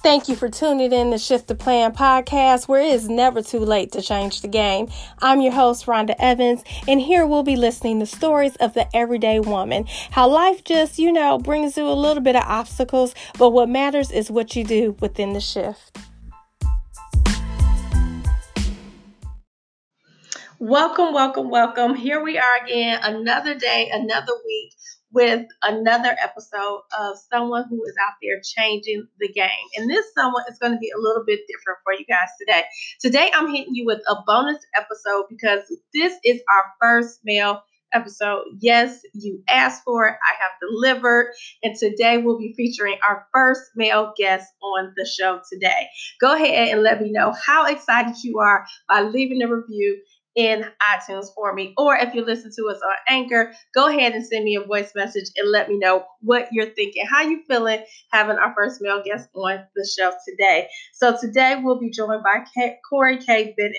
[0.00, 3.58] Thank you for tuning in to Shift the Plan podcast, where it is never too
[3.58, 4.86] late to change the game.
[5.20, 9.40] I'm your host, Rhonda Evans, and here we'll be listening to stories of the everyday
[9.40, 9.86] woman.
[10.12, 14.12] How life just, you know, brings you a little bit of obstacles, but what matters
[14.12, 15.98] is what you do within the shift.
[20.60, 21.96] Welcome, welcome, welcome.
[21.96, 24.74] Here we are again, another day, another week
[25.12, 29.48] with another episode of someone who is out there changing the game.
[29.76, 32.64] And this someone is going to be a little bit different for you guys today.
[33.00, 35.60] Today, I'm hitting you with a bonus episode because
[35.94, 37.62] this is our first male
[37.92, 38.44] episode.
[38.60, 40.12] Yes, you asked for it.
[40.14, 41.32] I have delivered.
[41.62, 45.88] And today we'll be featuring our first male guest on the show today.
[46.20, 50.00] Go ahead and let me know how excited you are by leaving a review
[50.36, 50.64] in
[50.94, 51.74] iTunes for me.
[51.76, 54.92] Or if you listen to us on Anchor, go ahead and send me a voice
[54.94, 59.02] message and let me know what you're thinking, how you feeling having our first male
[59.04, 60.68] guest on the show today.
[60.94, 63.54] So today we'll be joined by K- Corey K.
[63.56, 63.76] Bennett.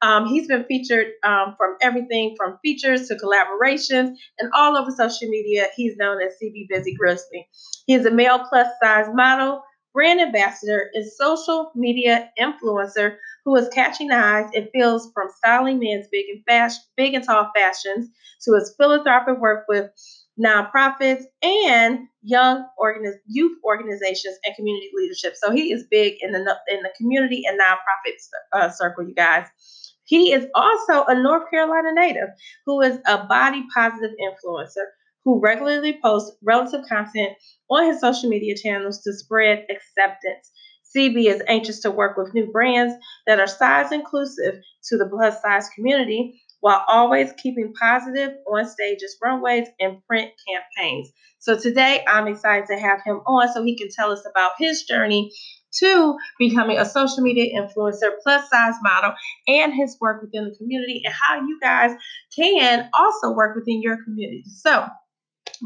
[0.00, 5.28] Um, he's been featured um, from everything from features to collaborations and all over social
[5.28, 5.66] media.
[5.74, 7.48] He's known as CB Busy Grizzly.
[7.86, 13.16] He is a male plus size model, brand ambassador, and social media influencer
[13.48, 17.50] who is catching eyes and feels from styling men's big and fast, big and tall
[17.56, 18.10] fashions
[18.44, 19.90] to his philanthropic work with
[20.38, 25.32] nonprofits and young organiz- youth organizations and community leadership.
[25.34, 28.16] So he is big in the in the community and nonprofit
[28.52, 29.46] uh, circle, you guys.
[30.04, 32.28] He is also a North Carolina native
[32.66, 34.84] who is a body positive influencer
[35.24, 37.32] who regularly posts relative content
[37.70, 40.50] on his social media channels to spread acceptance.
[40.96, 42.94] CB is anxious to work with new brands
[43.26, 49.16] that are size inclusive to the plus size community while always keeping positive on stages,
[49.22, 51.10] runways, and print campaigns.
[51.38, 54.82] So today I'm excited to have him on so he can tell us about his
[54.82, 55.30] journey
[55.80, 59.12] to becoming a social media influencer, plus size model,
[59.46, 61.92] and his work within the community and how you guys
[62.34, 64.44] can also work within your community.
[64.46, 64.86] So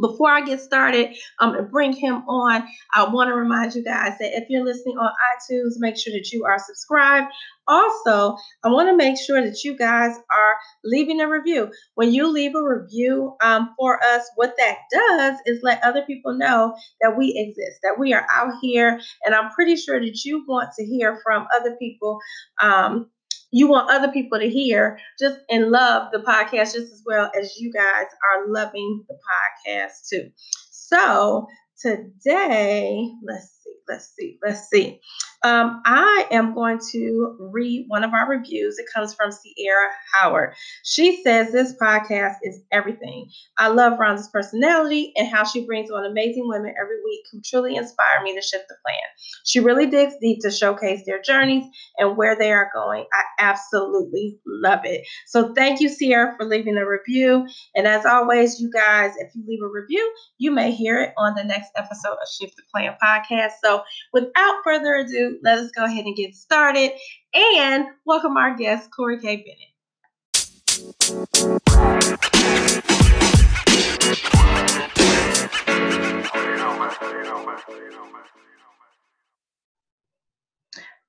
[0.01, 4.19] before I get started um, and bring him on, I want to remind you guys
[4.19, 7.33] that if you're listening on iTunes, make sure that you are subscribed.
[7.69, 11.71] Also, I want to make sure that you guys are leaving a review.
[11.95, 16.37] When you leave a review um, for us, what that does is let other people
[16.37, 19.01] know that we exist, that we are out here.
[19.25, 22.19] And I'm pretty sure that you want to hear from other people
[22.61, 23.11] um,
[23.53, 27.57] you want other people to hear just and love the podcast just as well as
[27.59, 30.31] you guys are loving the podcast too.
[30.71, 31.47] So
[31.81, 35.01] today, let's see, let's see, let's see.
[35.45, 38.79] Um, I am going to read one of our reviews.
[38.79, 40.55] It comes from Sierra Howard.
[40.85, 43.29] She says this podcast is everything.
[43.59, 47.75] I love Rhonda's personality and how she brings on amazing women every week who truly
[47.77, 49.01] inspire me to shift the plan.
[49.45, 51.65] She really digs deep to showcase their journeys
[51.99, 53.05] and where they are going.
[53.13, 55.07] I absolutely love it.
[55.27, 57.47] So thank you, Sierra, for leaving a review.
[57.75, 61.35] And as always, you guys, if you leave a review, you may hear it on
[61.35, 63.53] the next episode of Shift the Plan podcast.
[63.63, 63.83] So
[64.13, 66.93] without further ado, let us go ahead and get started
[67.35, 69.37] and welcome our guest, Corey K.
[69.37, 69.73] Bennett.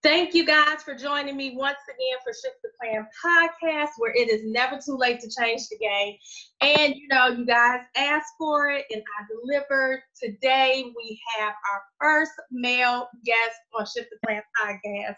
[0.03, 4.29] Thank you guys for joining me once again for Shift the Plan podcast, where it
[4.29, 6.17] is never too late to change the game.
[6.59, 10.01] And you know, you guys asked for it and I delivered.
[10.21, 15.15] Today we have our first male guest on Shift the Plan podcast.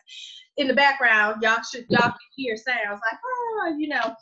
[0.57, 4.13] In the background, y'all should y'all can hear sounds like, oh, you know,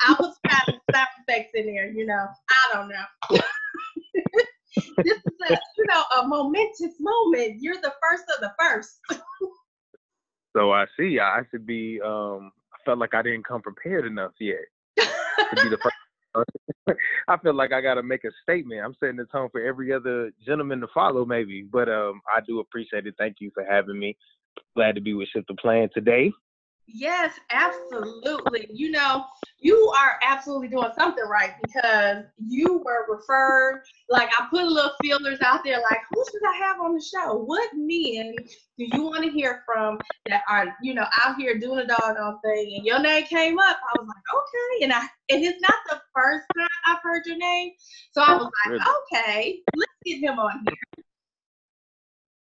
[0.00, 2.26] I was having sound effects in there, you know.
[2.50, 3.38] I don't know.
[5.04, 7.62] this is a you know a momentous moment.
[7.62, 8.98] You're the first of the first.
[10.56, 11.18] So I see.
[11.20, 12.00] I should be.
[12.04, 14.56] Um, I felt like I didn't come prepared enough yet
[14.96, 15.96] to be the first.
[17.28, 18.82] I feel like I got to make a statement.
[18.84, 21.66] I'm setting the tone for every other gentleman to follow, maybe.
[21.70, 23.14] But um, I do appreciate it.
[23.18, 24.16] Thank you for having me.
[24.74, 26.32] Glad to be with Shift the Plan today.
[26.90, 28.66] Yes, absolutely.
[28.72, 29.24] You know,
[29.60, 33.82] you are absolutely doing something right because you were referred.
[34.08, 37.02] Like I put a little feelers out there, like who should I have on the
[37.02, 37.34] show?
[37.34, 38.34] What men
[38.78, 39.98] do you want to hear from
[40.28, 42.74] that are, you know, out here doing a doggone thing?
[42.76, 43.76] And your name came up.
[43.76, 44.84] I was like, okay.
[44.84, 47.72] And I and it's not the first time I've heard your name.
[48.12, 48.80] So I was like,
[49.12, 50.97] okay, let's get him on here.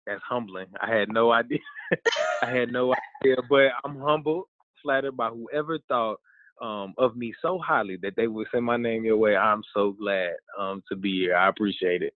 [0.05, 0.67] That's humbling.
[0.81, 1.59] I had no idea.
[2.43, 2.93] I had no
[3.23, 4.45] idea, but I'm humbled,
[4.81, 6.19] flattered by whoever thought
[6.61, 9.35] um, of me so highly that they would send my name your way.
[9.35, 11.35] I'm so glad um, to be here.
[11.35, 12.13] I appreciate it.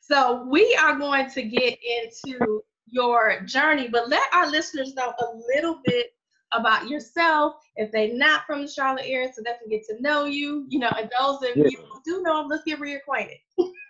[0.00, 5.26] So we are going to get into your journey, but let our listeners know a
[5.54, 6.12] little bit
[6.52, 10.24] about yourself if they're not from the Charlotte area so they can get to know
[10.24, 10.64] you.
[10.68, 11.64] You know, and those of yeah.
[11.68, 13.40] you who do know them, let's get reacquainted.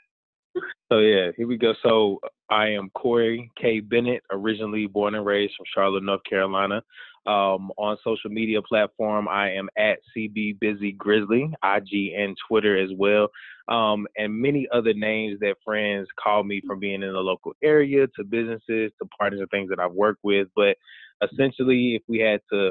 [0.91, 1.75] so yeah, here we go.
[1.82, 2.20] So
[2.50, 3.81] I am Corey K.
[3.81, 6.82] Bennett, originally born and raised from Charlotte, North Carolina.
[7.26, 12.91] Um, on social media platform, I am at CB Busy Grizzly, IG and Twitter as
[12.97, 13.29] well,
[13.67, 18.06] um, and many other names that friends call me from being in the local area
[18.14, 20.47] to businesses to partners and things that I've worked with.
[20.55, 20.76] But
[21.20, 22.70] essentially, if we had to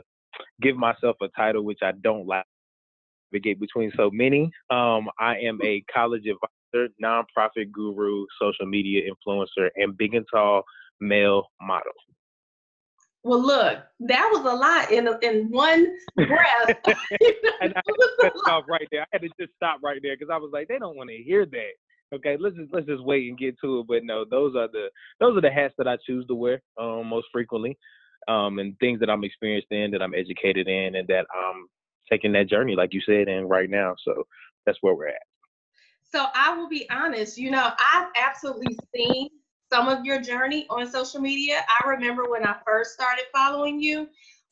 [0.62, 2.46] give myself a title, which I don't like,
[3.32, 6.55] navigate between so many, um, I am a college advisor,
[7.04, 10.64] nonprofit guru, social media influencer, and big and tall
[11.00, 11.92] male model.
[13.24, 16.78] Well, look, that was a lot in in one breath.
[17.60, 17.82] and I
[18.22, 19.02] had to stop right there.
[19.02, 21.18] I had to just stop right there because I was like, they don't want to
[21.18, 21.72] hear that.
[22.14, 23.88] Okay, let's just let's just wait and get to it.
[23.88, 24.90] But no, those are the
[25.20, 27.76] those are the hats that I choose to wear um, most frequently,
[28.28, 31.68] um, and things that I'm experienced in, that I'm educated in, and that I'm
[32.12, 33.96] taking that journey, like you said, in right now.
[34.06, 34.24] So
[34.68, 35.16] that's where we're at.
[36.12, 37.38] So I will be honest.
[37.38, 39.30] You know, I've absolutely seen
[39.72, 41.62] some of your journey on social media.
[41.82, 44.08] I remember when I first started following you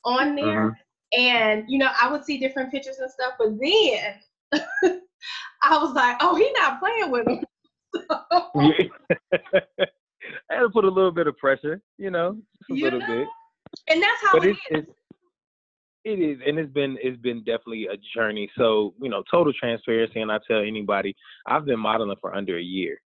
[0.06, 1.20] on there, mm-hmm.
[1.20, 4.16] and you know, I would see different pictures and stuff, but then
[5.64, 7.44] I was like, oh, he's not playing with him.
[10.50, 12.38] I had to put a little bit of pressure, you know,
[12.70, 13.08] a you little know?
[13.08, 13.28] bit.
[13.90, 14.58] And that's how but it is.
[14.70, 14.86] It
[16.06, 18.50] is, and it's been it's been definitely a journey.
[18.58, 21.16] So you know, total transparency, and I tell anybody,
[21.48, 23.00] I've been modeling for under a year.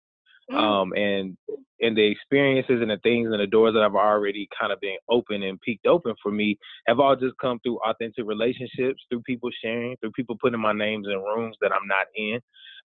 [0.50, 0.56] Mm.
[0.56, 1.37] Um, and
[1.81, 4.96] and the experiences and the things and the doors that I've already kind of been
[5.08, 9.50] open and peaked open for me have all just come through authentic relationships, through people
[9.62, 12.41] sharing, through people putting my names in rooms that I'm not in,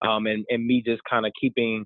[0.08, 1.84] um, and and me just kind of keeping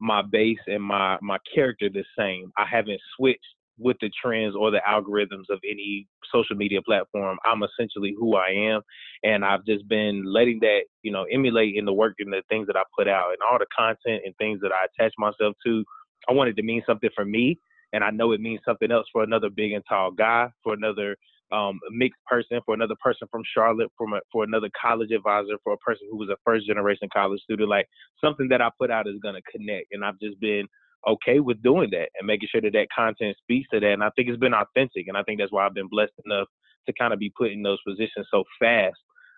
[0.00, 2.52] my base and my my character the same.
[2.58, 3.40] I haven't switched
[3.78, 7.38] with the trends or the algorithms of any social media platform.
[7.44, 8.82] I'm essentially who I am,
[9.22, 12.66] and I've just been letting that you know emulate in the work and the things
[12.66, 15.84] that I put out and all the content and things that I attach myself to.
[16.28, 17.58] I wanted to mean something for me,
[17.92, 21.16] and I know it means something else for another big and tall guy, for another
[21.52, 25.74] um, mixed person, for another person from Charlotte, from a, for another college advisor, for
[25.74, 27.68] a person who was a first generation college student.
[27.68, 27.86] Like
[28.22, 30.66] something that I put out is gonna connect, and I've just been
[31.06, 33.92] okay with doing that and making sure that that content speaks to that.
[33.92, 36.48] And I think it's been authentic, and I think that's why I've been blessed enough
[36.86, 38.96] to kind of be put in those positions so fast.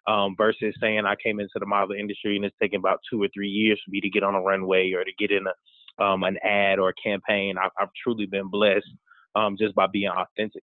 [0.08, 3.26] Um, versus saying I came into the model industry and it's taken about two or
[3.34, 6.22] three years for me to get on a runway or to get in a um,
[6.22, 7.56] an ad or a campaign.
[7.60, 8.86] I've, I've truly been blessed
[9.34, 10.62] um, just by being authentic.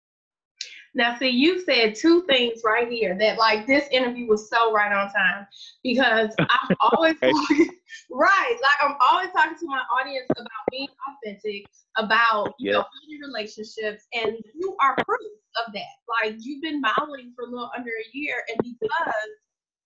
[0.97, 4.93] Now, see, you said two things right here that like this interview was so right
[4.93, 5.47] on time
[5.83, 7.17] because I'm always
[8.11, 8.57] right.
[8.63, 12.81] Like I'm always talking to my audience about being authentic, about you yep.
[12.81, 15.33] know relationships, and you are proof
[15.67, 15.83] of that.
[16.23, 19.15] Like you've been modeling for a little under a year, and because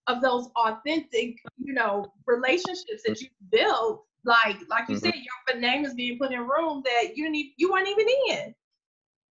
[0.09, 5.07] of those authentic, you know, relationships that you built, like like you mm-hmm.
[5.07, 8.07] said, your name is being put in rooms that you didn't even, you weren't even
[8.29, 8.55] in.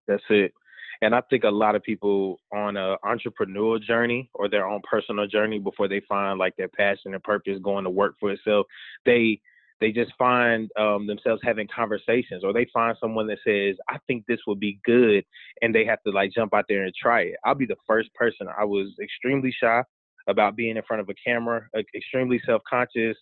[0.06, 0.52] That's it.
[1.02, 5.26] And I think a lot of people on a entrepreneurial journey or their own personal
[5.26, 8.66] journey before they find like their passion and purpose going to work for itself,
[9.04, 9.40] they
[9.80, 14.24] they just find um, themselves having conversations or they find someone that says i think
[14.26, 15.24] this would be good
[15.60, 17.34] and they have to like jump out there and try it.
[17.44, 19.82] I'll be the first person i was extremely shy
[20.28, 23.16] about being in front of a camera extremely self-conscious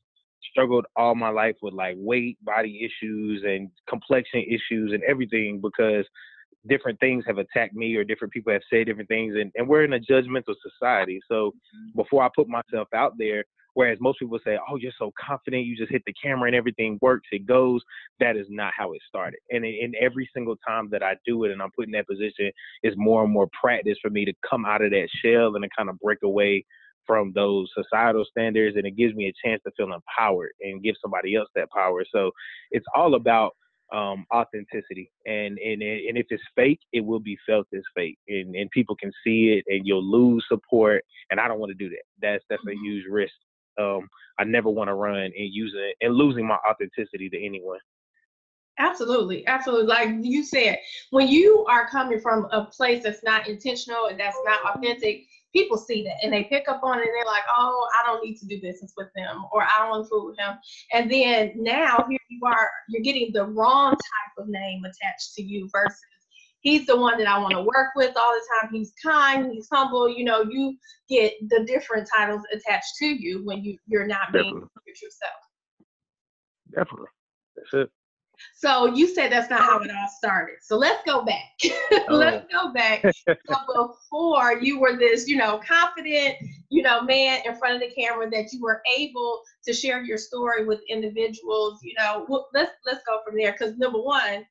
[0.51, 6.05] struggled all my life with like weight body issues and complexion issues and everything because
[6.69, 9.85] different things have attacked me or different people have said different things and, and we're
[9.85, 11.21] in a judgmental society.
[11.29, 12.01] So mm-hmm.
[12.01, 15.77] before i put myself out there whereas most people say oh you're so confident you
[15.77, 17.81] just hit the camera and everything works it goes
[18.21, 19.41] that is not how it started.
[19.51, 22.51] And in every single time that i do it and i'm put in that position
[22.83, 25.69] is more and more practice for me to come out of that shell and to
[25.77, 26.65] kind of break away
[27.07, 30.95] from those societal standards and it gives me a chance to feel empowered and give
[31.01, 32.05] somebody else that power.
[32.13, 32.31] So
[32.71, 33.53] it's all about
[33.93, 35.11] um, authenticity.
[35.27, 38.97] And, and and if it's fake, it will be felt as fake, and and people
[38.97, 41.05] can see it, and you'll lose support.
[41.31, 42.03] And I don't want to do that.
[42.21, 42.85] That's that's a mm-hmm.
[42.85, 43.35] huge risk.
[43.81, 44.09] Um,
[44.39, 47.79] I never want to run and using and losing my authenticity to anyone.
[48.79, 49.87] Absolutely, absolutely.
[49.87, 50.79] Like you said,
[51.11, 55.77] when you are coming from a place that's not intentional and that's not authentic, people
[55.77, 58.37] see that and they pick up on it and they're like, oh, I don't need
[58.39, 60.57] to do business with them or I don't want to fool with him.
[60.93, 65.43] And then now here you are, you're getting the wrong type of name attached to
[65.43, 66.01] you versus
[66.61, 68.71] he's the one that I want to work with all the time.
[68.73, 70.09] He's kind, he's humble.
[70.09, 70.77] You know, you
[71.09, 75.33] get the different titles attached to you when you you're not being yourself.
[76.75, 77.09] Definitely,
[77.57, 77.91] that's it.
[78.55, 80.57] So you said that's not how it all started.
[80.63, 81.43] So let's go back.
[82.09, 82.17] Oh.
[82.17, 83.03] let's go back
[83.47, 86.37] before you were this, you know, confident,
[86.69, 90.19] you know, man in front of the camera that you were able to share your
[90.19, 91.81] story with individuals.
[91.83, 94.45] You know, well, let's let's go from there because number one,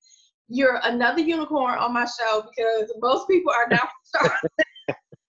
[0.47, 3.89] you're another unicorn on my show because most people are not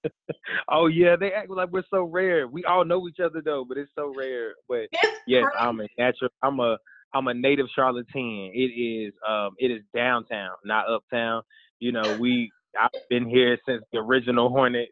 [0.68, 2.48] oh yeah, they act like we're so rare.
[2.48, 4.54] We all know each other though, but it's so rare.
[4.68, 5.58] But it's yes, crazy.
[5.58, 6.30] I'm a natural.
[6.42, 6.76] I'm a
[7.14, 8.52] I'm a native Charlottean.
[8.54, 11.42] It is um it is downtown, not uptown.
[11.78, 12.50] You know, we
[12.80, 14.90] I've been here since the original Hornets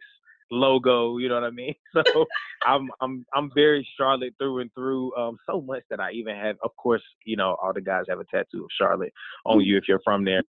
[0.50, 1.74] logo, you know what I mean?
[1.94, 2.26] So
[2.66, 5.14] I'm I'm I'm very Charlotte through and through.
[5.16, 8.20] Um so much that I even have of course, you know, all the guys have
[8.20, 9.12] a tattoo of Charlotte
[9.46, 10.42] on you if you're from there.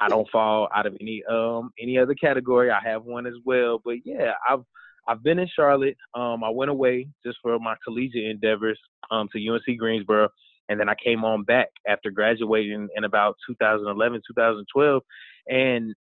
[0.00, 2.70] I don't fall out of any um any other category.
[2.70, 3.80] I have one as well.
[3.84, 4.64] But yeah, I've
[5.08, 5.96] I've been in Charlotte.
[6.14, 8.78] Um I went away just for my collegiate endeavors
[9.10, 10.28] um to UNC Greensboro
[10.68, 15.02] and then I came on back after graduating in about 2011, 2012,
[15.48, 15.94] and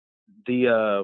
[0.47, 1.03] the uh,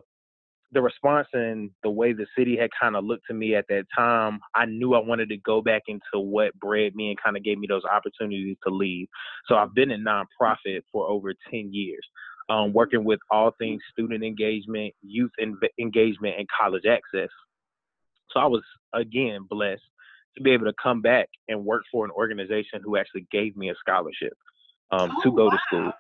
[0.74, 3.86] the response and the way the city had kind of looked to me at that
[3.96, 7.44] time, I knew I wanted to go back into what bred me and kind of
[7.44, 9.08] gave me those opportunities to leave.
[9.48, 12.06] So I've been in nonprofit for over 10 years,
[12.50, 15.32] um, working with all things student engagement, youth
[15.78, 17.30] engagement, and college access.
[18.32, 18.64] So I was
[18.94, 19.82] again blessed
[20.38, 23.70] to be able to come back and work for an organization who actually gave me
[23.70, 24.34] a scholarship
[24.92, 25.52] um, oh, to go wow.
[25.52, 25.92] to school.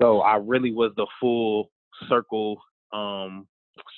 [0.00, 1.70] So I really was the full
[2.08, 2.60] circle
[2.92, 3.46] um,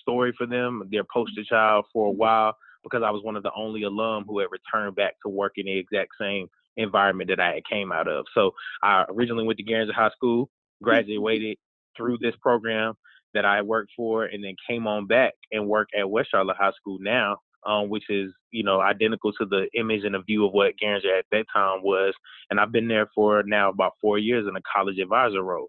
[0.00, 3.52] story for them, their poster child for a while, because I was one of the
[3.56, 7.54] only alum who had returned back to work in the exact same environment that I
[7.54, 8.24] had came out of.
[8.34, 10.48] So I originally went to Garinger High School,
[10.82, 11.58] graduated
[11.96, 12.94] through this program
[13.34, 16.72] that I worked for, and then came on back and work at West Charlotte High
[16.72, 17.36] School now
[17.66, 21.18] um, which is you know identical to the image and the view of what Garinger
[21.18, 22.14] at that time was.
[22.50, 25.68] And I've been there for now about four years in a college advisor role.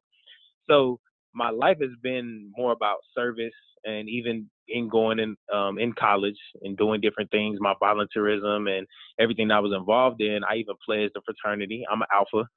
[0.69, 0.99] So
[1.33, 6.37] my life has been more about service and even in going in um, in college
[6.61, 8.87] and doing different things, my volunteerism and
[9.19, 10.43] everything I was involved in.
[10.43, 11.83] I even pledged a fraternity.
[11.91, 12.47] I'm an alpha.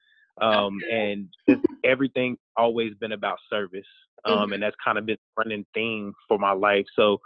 [0.40, 1.28] Um, and
[1.84, 3.86] everything always been about service.
[4.24, 4.52] Um, mm-hmm.
[4.54, 6.86] and that's kind of been running theme for my life.
[6.96, 7.18] So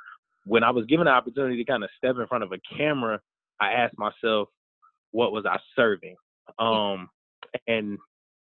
[0.48, 3.20] when I was given the opportunity to kind of step in front of a camera,
[3.60, 4.48] I asked myself,
[5.10, 6.16] what was I serving?
[6.58, 7.10] Um,
[7.66, 7.98] and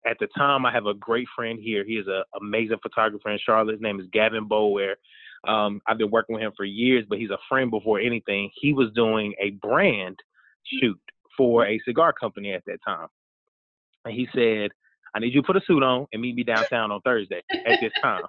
[0.05, 1.85] at the time, I have a great friend here.
[1.85, 3.73] He is an amazing photographer in Charlotte.
[3.73, 4.95] His name is Gavin Bower.
[5.47, 8.49] Um, I've been working with him for years, but he's a friend before anything.
[8.53, 10.17] He was doing a brand
[10.65, 10.99] shoot
[11.37, 13.07] for a cigar company at that time.
[14.05, 14.71] And he said,
[15.15, 17.79] I need you to put a suit on and meet me downtown on Thursday at
[17.81, 18.23] this time.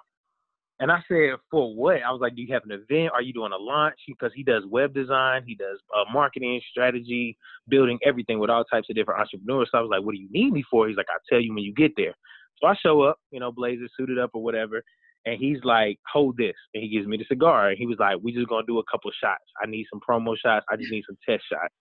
[0.79, 2.03] And I said, for what?
[2.03, 3.13] I was like, do you have an event?
[3.13, 3.95] Are you doing a launch?
[4.07, 7.37] Because he does web design, he does uh, marketing, strategy,
[7.69, 9.69] building everything with all types of different entrepreneurs.
[9.71, 10.87] So I was like, what do you need me for?
[10.87, 12.13] He's like, I'll tell you when you get there.
[12.61, 14.83] So I show up, you know, blazer suited up or whatever.
[15.25, 16.55] And he's like, hold this.
[16.73, 17.69] And he gives me the cigar.
[17.69, 19.43] And he was like, we just going to do a couple shots.
[19.61, 20.65] I need some promo shots.
[20.69, 21.73] I just need some test shots.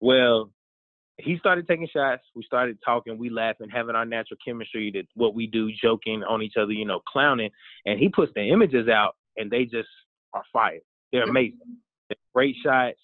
[0.00, 0.50] Well,
[1.22, 2.22] he started taking shots.
[2.34, 3.18] We started talking.
[3.18, 4.90] We laughing, having our natural chemistry.
[4.94, 7.50] That what we do, joking on each other, you know, clowning.
[7.86, 9.88] And he puts the images out, and they just
[10.34, 10.80] are fire.
[11.12, 11.58] They're amazing.
[12.08, 12.98] They're great shots.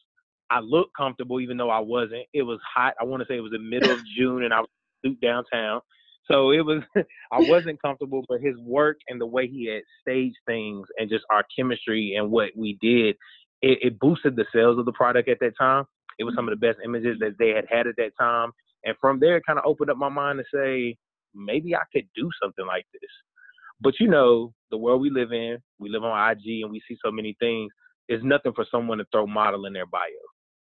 [0.50, 2.26] I looked comfortable, even though I wasn't.
[2.32, 2.94] It was hot.
[3.00, 5.80] I want to say it was the middle of June, and I was downtown.
[6.30, 10.36] So it was, I wasn't comfortable, but his work and the way he had staged
[10.46, 13.16] things and just our chemistry and what we did,
[13.62, 15.84] it, it boosted the sales of the product at that time.
[16.18, 18.50] It was some of the best images that they had had at that time.
[18.84, 20.96] And from there, it kind of opened up my mind to say,
[21.34, 23.10] maybe I could do something like this.
[23.80, 26.96] But you know, the world we live in, we live on IG and we see
[27.04, 27.70] so many things.
[28.08, 30.02] It's nothing for someone to throw model in their bio.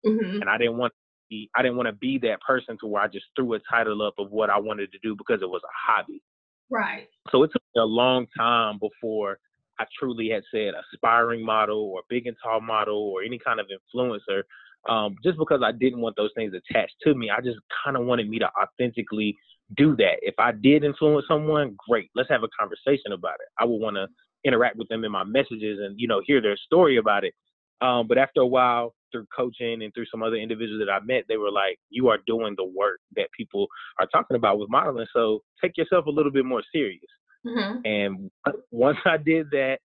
[0.05, 0.41] Mm-hmm.
[0.41, 0.97] And I didn't want to
[1.29, 4.01] be, I didn't want to be that person to where I just threw a title
[4.01, 6.21] up of what I wanted to do because it was a hobby.
[6.69, 7.07] Right.
[7.31, 9.39] So it took me a long time before
[9.79, 13.67] I truly had said aspiring model or big and tall model or any kind of
[13.67, 14.43] influencer
[14.87, 17.29] um, just because I didn't want those things attached to me.
[17.29, 19.35] I just kind of wanted me to authentically
[19.75, 20.17] do that.
[20.21, 22.09] If I did influence someone, great.
[22.15, 23.47] Let's have a conversation about it.
[23.59, 24.07] I would want to
[24.45, 27.33] interact with them in my messages and you know hear their story about it.
[27.81, 31.23] Um, but after a while, through coaching and through some other individuals that I met,
[31.27, 33.67] they were like, "You are doing the work that people
[33.99, 35.07] are talking about with modeling.
[35.13, 37.01] So take yourself a little bit more serious."
[37.45, 37.79] Mm-hmm.
[37.85, 38.31] And
[38.71, 39.79] once I did that,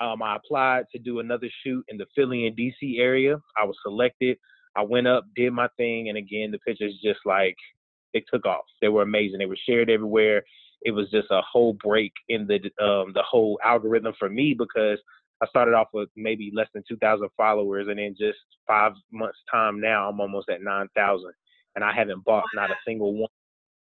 [0.00, 3.36] um, I applied to do another shoot in the Philly and DC area.
[3.60, 4.38] I was selected.
[4.76, 7.56] I went up, did my thing, and again, the pictures just like
[8.12, 8.64] they took off.
[8.80, 9.38] They were amazing.
[9.38, 10.42] They were shared everywhere.
[10.82, 14.98] It was just a whole break in the um, the whole algorithm for me because
[15.42, 19.80] I started off with maybe less than 2,000 followers, and in just five months' time
[19.80, 21.32] now, I'm almost at 9,000,
[21.74, 23.28] and I haven't bought not a single one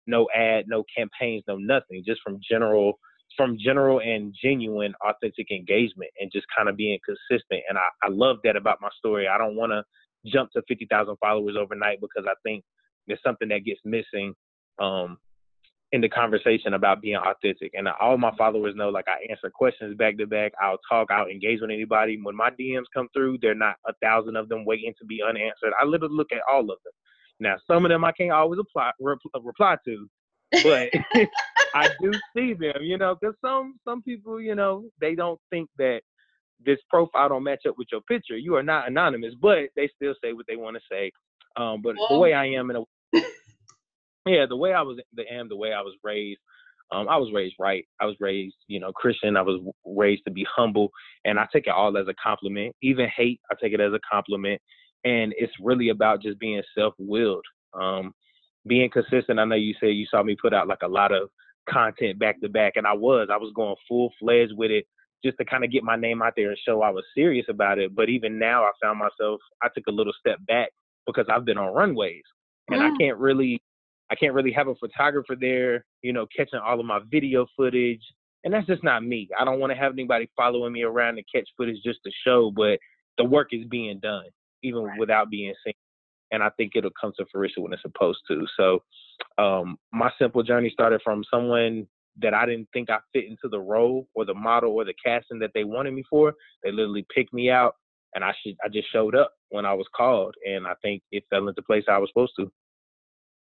[0.07, 3.00] no ad, no campaigns, no nothing, just from general
[3.35, 7.61] from general and genuine authentic engagement and just kind of being consistent.
[7.69, 9.27] And I, I love that about my story.
[9.27, 9.83] I don't want to
[10.25, 12.63] jump to 50,000 followers overnight because I think
[13.07, 14.33] there's something that gets missing
[14.79, 15.17] um,
[15.91, 17.71] in the conversation about being authentic.
[17.73, 20.53] And all my followers know, like I answer questions back to back.
[20.61, 22.19] I'll talk, I'll engage with anybody.
[22.21, 25.73] When my DMs come through, they're not a thousand of them waiting to be unanswered.
[25.79, 26.93] I literally look at all of them.
[27.39, 30.07] Now, some of them I can't always apply, reply to,
[30.63, 30.89] but
[31.75, 35.69] I do see them, you know, because some some people, you know, they don't think
[35.77, 36.01] that
[36.65, 38.38] this profile don't match up with your picture.
[38.38, 41.12] You are not anonymous, but they still say what they want to say.
[41.55, 42.81] Um, but the way I am in a
[44.25, 46.39] yeah, the way I was the am the way I was raised.
[46.91, 47.86] Um, I was raised right.
[48.00, 49.36] I was raised, you know, Christian.
[49.36, 50.89] I was raised to be humble,
[51.25, 52.75] and I take it all as a compliment.
[52.83, 54.62] Even hate, I take it as a compliment.
[55.05, 57.43] And it's really about just being self-willed,
[57.74, 58.13] um,
[58.67, 59.39] being consistent.
[59.39, 61.29] I know you said you saw me put out like a lot of
[61.70, 63.29] content back to back, and I was.
[63.32, 64.86] I was going full fledged with it
[65.24, 67.79] just to kind of get my name out there and show I was serious about
[67.79, 67.96] it.
[67.96, 70.70] But even now, I found myself I took a little step back
[71.05, 72.24] because I've been on runways,
[72.70, 72.93] and mm.
[72.93, 73.62] I can't really
[74.12, 78.01] I can't really have a photographer there, you know, catching all of my video footage.
[78.43, 79.29] And that's just not me.
[79.39, 82.51] I don't want to have anybody following me around to catch footage just to show,
[82.53, 82.77] but
[83.17, 84.25] the work is being done,
[84.62, 85.00] even right.
[85.00, 85.74] without being seen.
[86.33, 88.45] And I think it'll come to fruition when it's supposed to.
[88.57, 88.83] So
[89.37, 91.87] um, my simple journey started from someone
[92.21, 95.39] that I didn't think I fit into the role or the model or the casting
[95.39, 96.33] that they wanted me for.
[96.63, 97.75] They literally picked me out
[98.15, 101.23] and I should I just showed up when I was called and I think it
[101.29, 102.51] fell into place I was supposed to.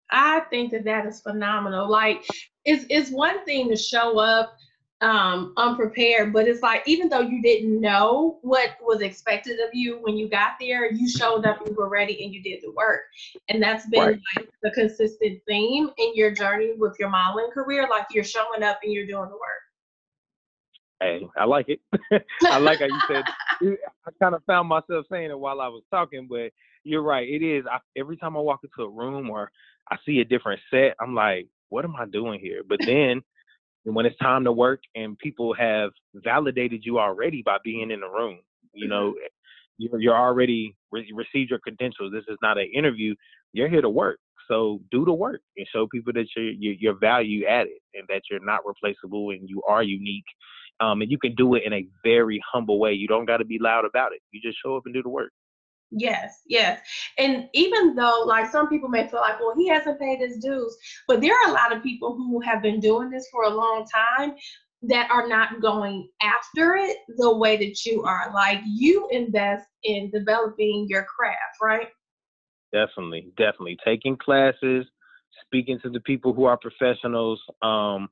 [0.09, 1.89] I think that that is phenomenal.
[1.89, 2.25] Like,
[2.65, 4.55] it's it's one thing to show up
[5.01, 9.99] um unprepared, but it's like even though you didn't know what was expected of you
[10.01, 13.01] when you got there, you showed up, you were ready, and you did the work.
[13.49, 14.19] And that's been right.
[14.35, 17.87] like the consistent theme in your journey with your modeling career.
[17.89, 19.61] Like you're showing up and you're doing the work.
[20.99, 21.79] Hey, I like it.
[22.45, 23.23] I like how you said.
[24.07, 26.51] I kind of found myself saying it while I was talking, but
[26.83, 27.27] you're right.
[27.27, 27.65] It is.
[27.69, 29.51] I, every time I walk into a room or
[29.91, 32.63] I see a different set, I'm like, what am I doing here?
[32.67, 33.21] But then
[33.95, 38.07] when it's time to work and people have validated you already by being in the
[38.07, 38.39] room,
[38.73, 39.25] you know, mm-hmm.
[39.77, 42.11] you're, you're already re- received your credentials.
[42.11, 43.15] This is not an interview.
[43.53, 44.19] You're here to work.
[44.49, 48.23] So do the work and show people that you're, you're, you're value added and that
[48.29, 50.25] you're not replaceable and you are unique.
[50.79, 52.93] Um, and you can do it in a very humble way.
[52.93, 54.21] You don't got to be loud about it.
[54.31, 55.31] You just show up and do the work.
[55.91, 56.81] Yes, yes.
[57.17, 60.77] And even though, like, some people may feel like, well, he hasn't paid his dues,
[61.07, 63.85] but there are a lot of people who have been doing this for a long
[63.85, 64.35] time
[64.83, 68.31] that are not going after it the way that you are.
[68.33, 71.87] Like, you invest in developing your craft, right?
[72.73, 73.77] Definitely, definitely.
[73.83, 74.85] Taking classes,
[75.45, 78.09] speaking to the people who are professionals, um,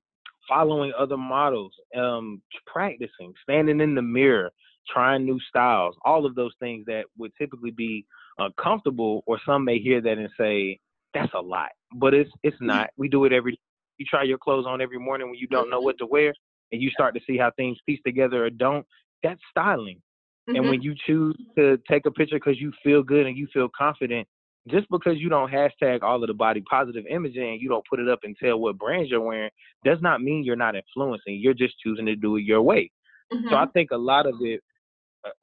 [0.47, 4.51] following other models, um, practicing, standing in the mirror,
[4.91, 8.06] trying new styles, all of those things that would typically be
[8.38, 10.80] uncomfortable, or some may hear that and say,
[11.13, 11.69] that's a lot.
[11.95, 12.67] But it's it's mm-hmm.
[12.67, 12.89] not.
[12.98, 13.60] We do it every
[13.98, 15.86] you try your clothes on every morning when you don't know mm-hmm.
[15.86, 16.34] what to wear
[16.71, 18.86] and you start to see how things piece together or don't.
[19.24, 20.02] That's styling.
[20.50, 20.56] Mm-hmm.
[20.58, 23.69] And when you choose to take a picture because you feel good and you feel
[23.76, 24.28] confident,
[24.69, 28.00] just because you don't hashtag all of the body positive imaging and you don't put
[28.00, 29.50] it up and tell what brands you're wearing
[29.84, 31.39] does not mean you're not influencing.
[31.39, 32.91] You're just choosing to do it your way.
[33.32, 33.50] Mm-hmm.
[33.50, 34.62] So I think a lot of it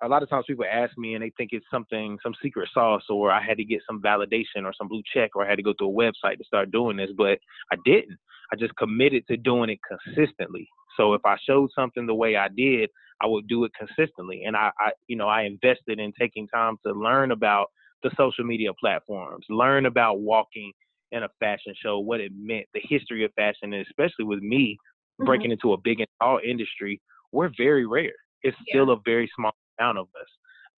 [0.03, 3.05] a lot of times people ask me and they think it's something, some secret sauce,
[3.09, 5.63] or I had to get some validation or some blue check, or I had to
[5.63, 7.39] go to a website to start doing this, but
[7.73, 8.19] I didn't.
[8.53, 10.69] I just committed to doing it consistently.
[10.97, 12.91] So if I showed something the way I did,
[13.23, 14.45] I would do it consistently.
[14.45, 17.69] And I, I you know, I invested in taking time to learn about
[18.03, 20.73] the social media platforms, learn about walking
[21.13, 24.77] in a fashion show, what it meant, the history of fashion, and especially with me
[25.21, 25.27] mm-hmm.
[25.27, 28.13] breaking into a big and tall industry, we're very rare.
[28.43, 28.73] It's yeah.
[28.75, 30.29] still a very small amount of us.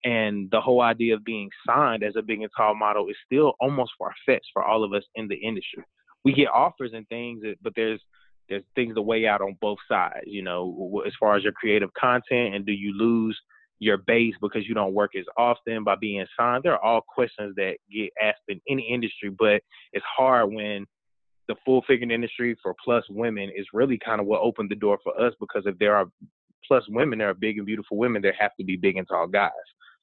[0.03, 3.53] And the whole idea of being signed as a big and tall model is still
[3.59, 5.83] almost far fetched for all of us in the industry.
[6.23, 8.01] We get offers and things, eh, but there's
[8.47, 10.25] there's things to weigh out on both sides.
[10.27, 13.39] You know, as far as your creative content, and do you lose
[13.79, 16.63] your base because you don't work as often by being signed?
[16.63, 19.61] There are all questions that get asked in any industry, but
[19.93, 20.85] it's hard when
[21.47, 24.99] the full figure industry for plus women is really kind of what opened the door
[25.03, 26.05] for us because if there are
[26.67, 29.27] plus women that are big and beautiful women, there have to be big and tall
[29.27, 29.51] guys.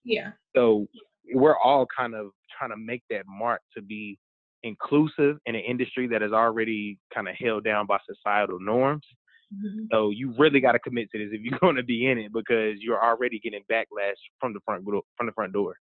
[0.05, 0.33] Yeah.
[0.57, 0.87] So
[1.33, 4.18] we're all kind of trying to make that mark to be
[4.62, 9.07] inclusive in an industry that is already kind of held down by societal norms.
[9.53, 9.87] Mm-hmm.
[9.90, 12.33] So you really got to commit to this if you're going to be in it
[12.33, 15.77] because you're already getting backlash from the front from the front door.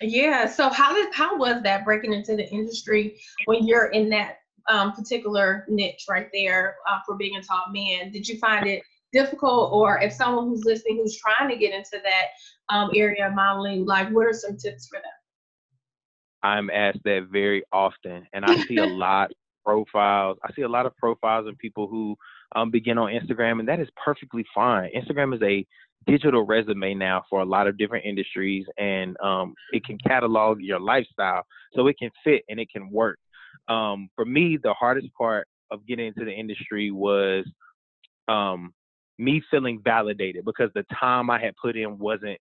[0.00, 0.46] Yeah.
[0.46, 4.36] So how did how was that breaking into the industry when you're in that
[4.68, 8.10] um, particular niche right there uh, for being a top man.
[8.10, 11.98] Did you find it difficult, or if someone who's listening who's trying to get into
[12.02, 15.04] that um, area of modeling, like what are some tips for them?
[16.42, 19.30] I'm asked that very often, and I see a lot
[19.64, 20.38] profiles.
[20.44, 22.16] I see a lot of profiles of people who
[22.56, 24.90] um, begin on Instagram, and that is perfectly fine.
[24.96, 25.66] Instagram is a
[26.06, 30.80] digital resume now for a lot of different industries, and um, it can catalog your
[30.80, 31.44] lifestyle,
[31.74, 33.18] so it can fit and it can work.
[33.68, 37.44] Um, for me, the hardest part of getting into the industry was
[38.28, 38.72] um,
[39.20, 42.38] me feeling validated because the time I had put in wasn't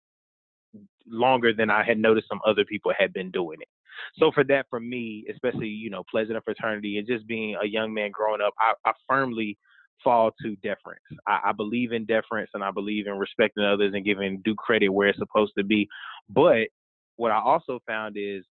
[1.07, 3.69] longer than I had noticed some other people had been doing it.
[4.17, 7.67] So for that, for me, especially you know, pleasure and fraternity, and just being a
[7.67, 9.59] young man growing up, I, I firmly
[10.05, 11.03] fall to deference.
[11.27, 14.91] I, I, believe in deference, and I believe in respecting others and giving due credit
[14.91, 15.89] where it's supposed to be.
[16.31, 16.69] But
[17.17, 18.45] what I also found is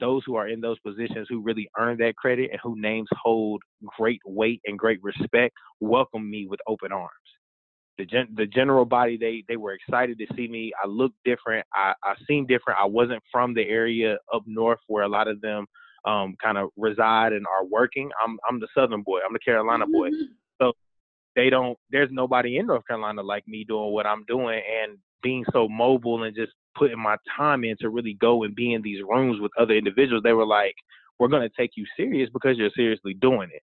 [0.00, 3.62] those who are in those positions who really earn that credit and who names hold
[3.96, 7.10] great weight and great respect welcome me with open arms
[7.98, 10.72] the gen- the general body they they were excited to see me.
[10.82, 11.66] I looked different.
[11.74, 12.78] I I seemed different.
[12.80, 15.66] I wasn't from the area up north where a lot of them
[16.04, 18.10] um kind of reside and are working.
[18.24, 19.18] I'm I'm the southern boy.
[19.26, 20.10] I'm the Carolina boy.
[20.10, 20.32] Mm-hmm.
[20.62, 20.72] So
[21.34, 25.44] they don't there's nobody in North Carolina like me doing what I'm doing and being
[25.52, 29.02] so mobile and just putting my time in to really go and be in these
[29.02, 30.22] rooms with other individuals.
[30.22, 30.76] They were like,
[31.18, 33.62] "We're going to take you serious because you're seriously doing it."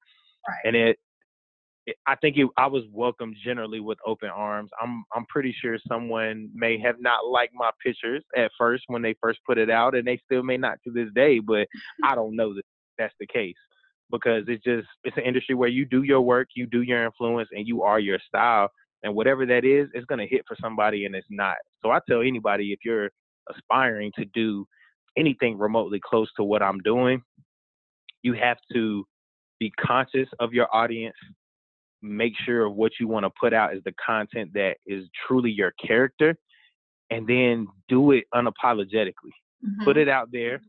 [0.49, 0.61] Right.
[0.65, 0.99] And it
[2.07, 4.71] I think it, I was welcomed generally with open arms.
[4.81, 9.15] I'm I'm pretty sure someone may have not liked my pictures at first when they
[9.21, 11.41] first put it out, and they still may not to this day.
[11.41, 11.67] But
[12.05, 12.63] I don't know that
[12.99, 13.57] that's the case
[14.11, 17.49] because it's just it's an industry where you do your work, you do your influence,
[17.53, 18.69] and you are your style,
[19.03, 21.57] and whatever that is, it's gonna hit for somebody, and it's not.
[21.83, 23.11] So I tell anybody if you're
[23.51, 24.67] aspiring to do
[25.17, 27.23] anything remotely close to what I'm doing,
[28.23, 29.05] you have to
[29.59, 31.17] be conscious of your audience
[32.03, 35.73] make sure what you want to put out is the content that is truly your
[35.85, 36.37] character
[37.11, 39.33] and then do it unapologetically.
[39.65, 39.85] Mm-hmm.
[39.85, 40.61] put it out there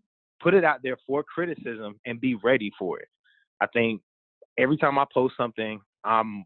[0.43, 3.07] put it out there for criticism and be ready for it.
[3.61, 4.01] I think
[4.59, 6.43] every time i post something i'm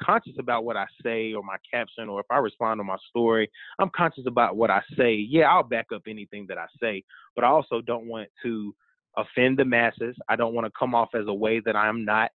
[0.00, 3.48] conscious about what i say or my caption or if i respond to my story
[3.78, 5.14] i'm conscious about what i say.
[5.14, 7.04] Yeah i'll back up anything that i say
[7.36, 8.74] but i also don't want to
[9.16, 10.14] offend the masses.
[10.28, 12.30] I don't want to come off as a way that i'm not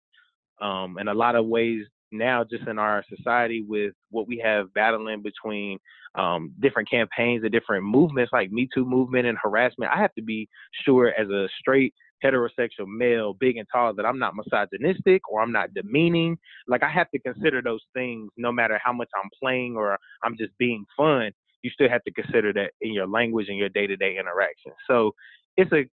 [0.63, 4.73] um, in a lot of ways now, just in our society, with what we have
[4.73, 5.78] battling between
[6.15, 10.21] um, different campaigns and different movements like Me Too movement and harassment, I have to
[10.21, 10.47] be
[10.86, 15.52] sure as a straight heterosexual male, big and tall, that I'm not misogynistic or I'm
[15.52, 16.38] not demeaning.
[16.67, 20.38] Like I have to consider those things no matter how much I'm playing or I'm
[20.38, 21.32] just being fun.
[21.63, 24.71] You still have to consider that in your language and your day-to-day interaction.
[24.88, 25.12] So
[25.58, 25.86] it's a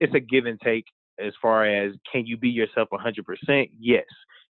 [0.00, 0.84] it's a give and take
[1.24, 3.70] as far as can you be yourself 100%?
[3.78, 4.04] Yes,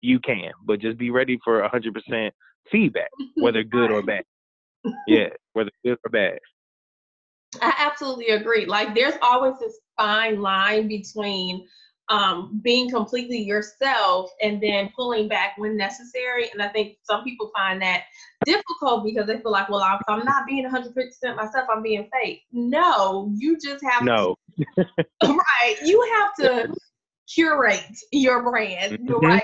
[0.01, 2.31] you can, but just be ready for 100%
[2.71, 4.23] feedback, whether good or bad.
[5.07, 6.39] Yeah, whether good or bad.
[7.61, 8.65] I absolutely agree.
[8.65, 11.67] Like there's always this fine line between
[12.09, 16.49] um, being completely yourself and then pulling back when necessary.
[16.51, 18.03] And I think some people find that
[18.45, 22.43] difficult because they feel like, well, if I'm not being 100% myself, I'm being fake.
[22.51, 24.35] No, you just have no.
[24.57, 24.85] to.
[25.23, 25.75] right.
[25.83, 26.73] You have to
[27.33, 29.07] curate your brand mm-hmm.
[29.07, 29.43] the right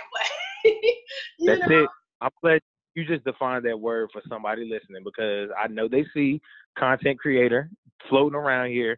[0.65, 0.73] way.
[1.45, 1.83] That's know?
[1.83, 1.89] it.
[2.21, 2.61] I'm glad
[2.95, 6.39] you just defined that word for somebody listening because I know they see
[6.77, 7.69] content creator
[8.09, 8.97] floating around here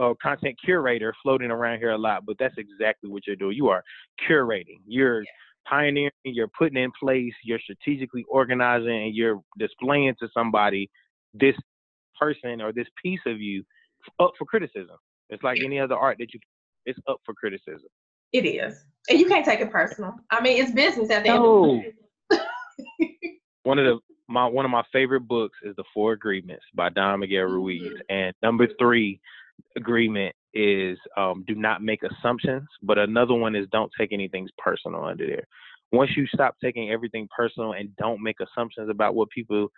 [0.00, 3.56] uh, content curator floating around here a lot, but that's exactly what you're doing.
[3.56, 3.82] You are
[4.28, 4.80] curating.
[4.86, 5.30] You're yeah.
[5.68, 6.12] pioneering.
[6.24, 7.34] You're putting in place.
[7.44, 10.90] You're strategically organizing, and you're displaying to somebody
[11.32, 11.56] this
[12.18, 13.64] person or this piece of you
[14.20, 14.96] up for criticism.
[15.30, 16.40] It's like any other art that you.
[16.86, 17.88] It's up for criticism.
[18.32, 20.14] It is, and you can't take it personal.
[20.30, 21.64] I mean, it's business at the no.
[21.64, 21.92] end of
[22.30, 23.18] the day.
[23.62, 27.20] one of the my one of my favorite books is The Four Agreements by Don
[27.20, 27.96] Miguel Ruiz, mm-hmm.
[28.08, 29.20] and number three
[29.76, 35.04] agreement is um, do not make assumptions, but another one is don't take anything personal
[35.04, 35.46] under there.
[35.92, 39.68] Once you stop taking everything personal and don't make assumptions about what people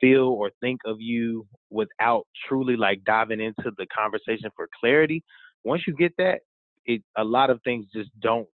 [0.00, 5.22] feel or think of you without truly like diving into the conversation for clarity,
[5.64, 6.40] once you get that,
[6.84, 8.46] it a lot of things just don't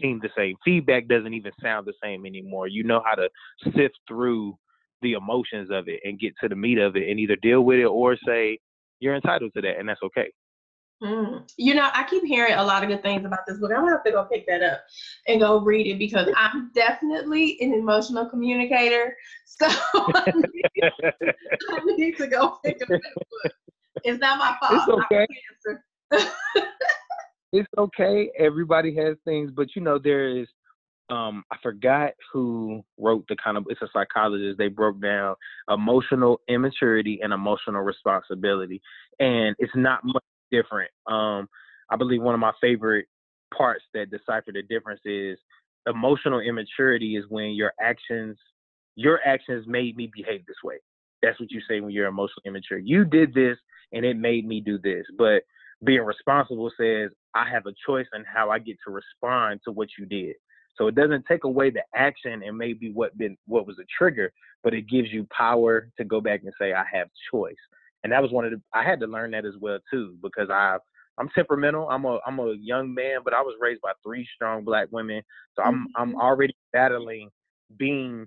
[0.00, 0.56] seem the same.
[0.64, 2.66] Feedback doesn't even sound the same anymore.
[2.66, 3.28] You know how to
[3.76, 4.56] sift through
[5.02, 7.78] the emotions of it and get to the meat of it and either deal with
[7.78, 8.58] it or say,
[9.04, 10.32] you're entitled to that, and that's okay.
[11.02, 11.42] Mm.
[11.58, 13.70] You know, I keep hearing a lot of good things about this book.
[13.70, 14.80] I'm gonna have to go pick that up
[15.28, 19.14] and go read it because I'm definitely an emotional communicator.
[19.56, 20.90] So I need,
[21.70, 23.52] I need to go pick up that book.
[24.02, 24.82] It's not my fault.
[24.88, 25.06] It's
[26.10, 26.28] okay.
[27.52, 28.32] it's okay.
[28.36, 30.48] Everybody has things, but you know there is.
[31.10, 33.66] Um, I forgot who wrote the kind of.
[33.68, 34.58] It's a psychologist.
[34.58, 35.34] They broke down
[35.68, 38.80] emotional immaturity and emotional responsibility,
[39.20, 40.90] and it's not much different.
[41.06, 41.48] Um,
[41.90, 43.06] I believe one of my favorite
[43.56, 45.38] parts that decipher the difference is
[45.86, 48.38] emotional immaturity is when your actions
[48.96, 50.76] your actions made me behave this way.
[51.22, 52.78] That's what you say when you're emotionally immature.
[52.78, 53.58] You did this
[53.92, 55.04] and it made me do this.
[55.18, 55.42] But
[55.84, 59.88] being responsible says I have a choice in how I get to respond to what
[59.98, 60.36] you did.
[60.76, 64.32] So it doesn't take away the action and maybe what been what was a trigger,
[64.62, 67.54] but it gives you power to go back and say I have choice.
[68.02, 70.50] And that was one of the I had to learn that as well too because
[70.50, 70.78] I
[71.18, 71.88] I'm temperamental.
[71.88, 75.22] I'm a I'm a young man, but I was raised by three strong black women.
[75.56, 76.02] So I'm mm-hmm.
[76.02, 77.30] I'm already battling
[77.78, 78.26] being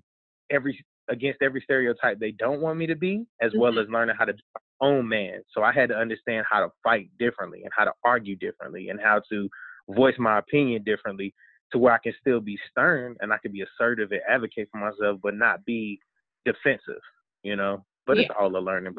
[0.50, 3.60] every against every stereotype they don't want me to be, as mm-hmm.
[3.60, 5.42] well as learning how to be my own man.
[5.54, 9.00] So I had to understand how to fight differently and how to argue differently and
[9.02, 9.50] how to
[9.90, 11.34] voice my opinion differently
[11.72, 14.78] to where I can still be stern and I can be assertive and advocate for
[14.78, 16.00] myself, but not be
[16.46, 17.02] defensive,
[17.44, 17.86] you know.
[18.06, 18.24] But yeah.
[18.24, 18.96] it's all a learning.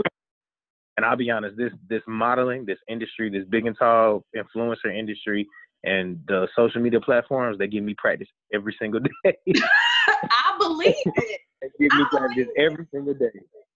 [0.96, 5.46] And I'll be honest, this this modeling, this industry, this big and tall influencer industry,
[5.84, 9.36] and the social media platforms, they give me practice every single day.
[10.06, 11.40] I believe it.
[11.62, 13.30] they give me I practice every single day.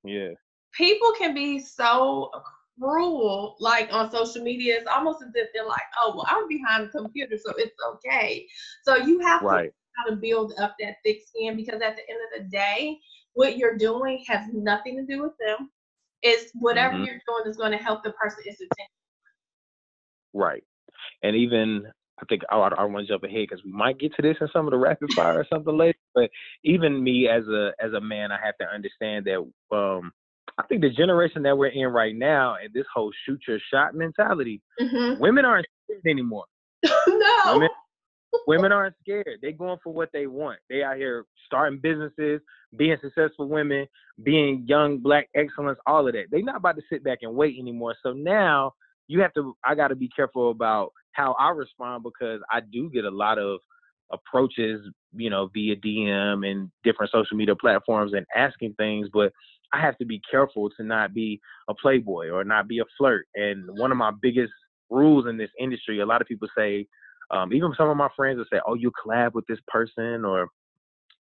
[0.05, 0.31] Yeah.
[0.73, 2.31] People can be so
[2.81, 4.77] cruel, like on social media.
[4.79, 8.47] It's almost as if they're like, "Oh, well, I'm behind the computer, so it's okay."
[8.85, 9.71] So you have right.
[9.71, 12.99] to how to build up that thick skin because at the end of the day,
[13.35, 15.71] what you're doing has nothing to do with them.
[16.23, 17.05] It's whatever mm-hmm.
[17.05, 18.87] you're doing is going to help the person it's attention.
[20.33, 20.63] Right.
[21.23, 21.87] And even
[22.21, 24.49] I think I, I want to jump ahead because we might get to this in
[24.53, 25.99] some of the rapid fire or something later.
[26.15, 26.31] But
[26.65, 30.13] even me as a as a man, I have to understand that um,
[30.59, 33.95] I think the generation that we're in right now and this whole shoot your shot
[33.95, 35.21] mentality, mm-hmm.
[35.21, 36.45] women aren't scared anymore.
[36.85, 37.55] no.
[37.55, 37.69] Women,
[38.47, 39.39] women aren't scared.
[39.41, 40.59] They're going for what they want.
[40.69, 42.41] They out here starting businesses,
[42.77, 43.87] being successful women,
[44.23, 46.27] being young black excellence, all of that.
[46.31, 47.95] They're not about to sit back and wait anymore.
[48.03, 48.73] So now
[49.09, 53.05] you have to I gotta be careful about how I respond because I do get
[53.05, 53.61] a lot of
[54.13, 54.81] approaches,
[55.15, 59.33] you know, via DM and different social media platforms and asking things, but
[59.73, 63.27] I have to be careful to not be a playboy or not be a flirt.
[63.35, 64.53] And one of my biggest
[64.91, 66.87] rules in this industry, a lot of people say,
[67.31, 70.49] um, even some of my friends will say, "Oh, you collab with this person," or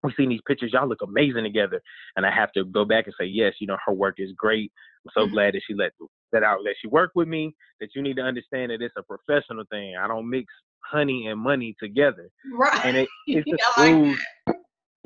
[0.03, 0.73] "We've seen these pictures.
[0.73, 1.81] Y'all look amazing together."
[2.15, 4.73] And I have to go back and say, "Yes, you know, her work is great.
[5.05, 5.35] I'm so mm-hmm.
[5.35, 5.93] glad that she let
[6.33, 7.57] that out, that she worked with me.
[7.81, 9.97] That you need to understand that it's a professional thing.
[9.97, 10.47] I don't mix
[10.81, 12.31] honey and money together.
[12.53, 12.85] Right.
[12.85, 14.17] And it, it's like.
[14.47, 14.56] That.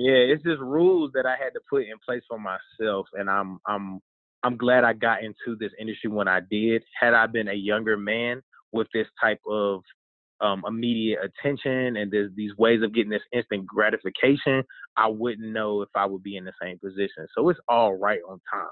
[0.01, 3.59] Yeah, it's just rules that I had to put in place for myself, and I'm
[3.67, 4.01] I'm
[4.43, 6.83] I'm glad I got into this industry when I did.
[6.99, 8.41] Had I been a younger man
[8.73, 9.83] with this type of
[10.41, 14.65] um, immediate attention and there's these ways of getting this instant gratification,
[14.97, 17.27] I wouldn't know if I would be in the same position.
[17.37, 18.63] So it's all right on time.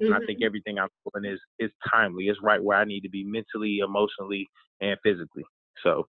[0.00, 0.06] Mm-hmm.
[0.06, 0.46] And I think mm-hmm.
[0.46, 2.28] everything I'm doing is is timely.
[2.28, 4.46] It's right where I need to be mentally, emotionally,
[4.80, 5.44] and physically.
[5.82, 6.06] So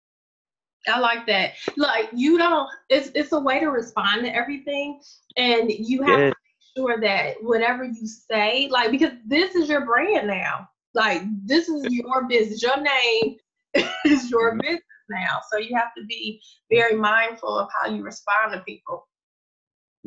[0.88, 1.54] I like that.
[1.78, 5.02] Like you don't it's it's a way to respond to everything
[5.38, 6.30] and you have yeah.
[6.30, 10.68] to make sure that whatever you say, like because this is your brand now.
[10.94, 12.62] Like this is your business.
[12.62, 13.38] Your name
[14.06, 14.62] is your mm-hmm.
[14.62, 15.42] business now.
[15.52, 19.08] So you have to be very mindful of how you respond to people.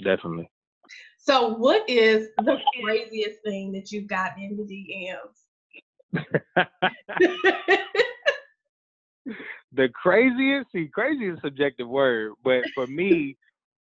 [0.03, 0.51] Definitely.
[1.19, 5.45] So, what is the craziest thing that you've got in the DMs?
[9.73, 13.37] the craziest, see, crazy is subjective word, but for me,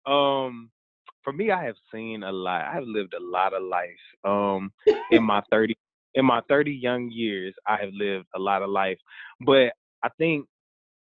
[0.06, 0.70] um,
[1.22, 2.64] for me, I have seen a lot.
[2.64, 3.90] I have lived a lot of life.
[4.24, 4.72] Um,
[5.10, 5.76] in my thirty,
[6.14, 8.98] in my thirty young years, I have lived a lot of life.
[9.40, 10.46] But I think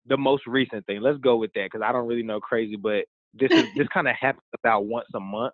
[0.05, 1.01] the most recent thing.
[1.01, 4.07] Let's go with that because I don't really know crazy, but this is this kind
[4.07, 5.53] of happens about once a month.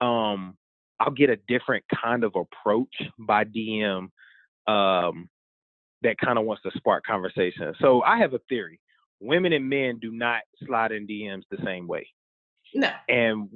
[0.00, 0.56] Um,
[1.00, 4.08] I'll get a different kind of approach by DM
[4.66, 5.28] um,
[6.04, 7.74] that kind of wants to spark conversation.
[7.80, 8.78] So I have a theory:
[9.20, 12.06] women and men do not slide in DMs the same way.
[12.74, 12.90] No.
[13.08, 13.48] And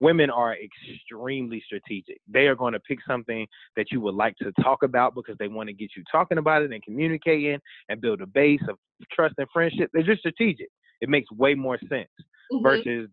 [0.00, 2.18] women are extremely strategic.
[2.28, 5.48] They are going to pick something that you would like to talk about because they
[5.48, 8.76] want to get you talking about it and communicating and build a base of
[9.12, 9.90] trust and friendship.
[9.92, 10.68] They're just strategic.
[11.00, 12.08] It makes way more sense
[12.52, 12.62] mm-hmm.
[12.62, 13.08] versus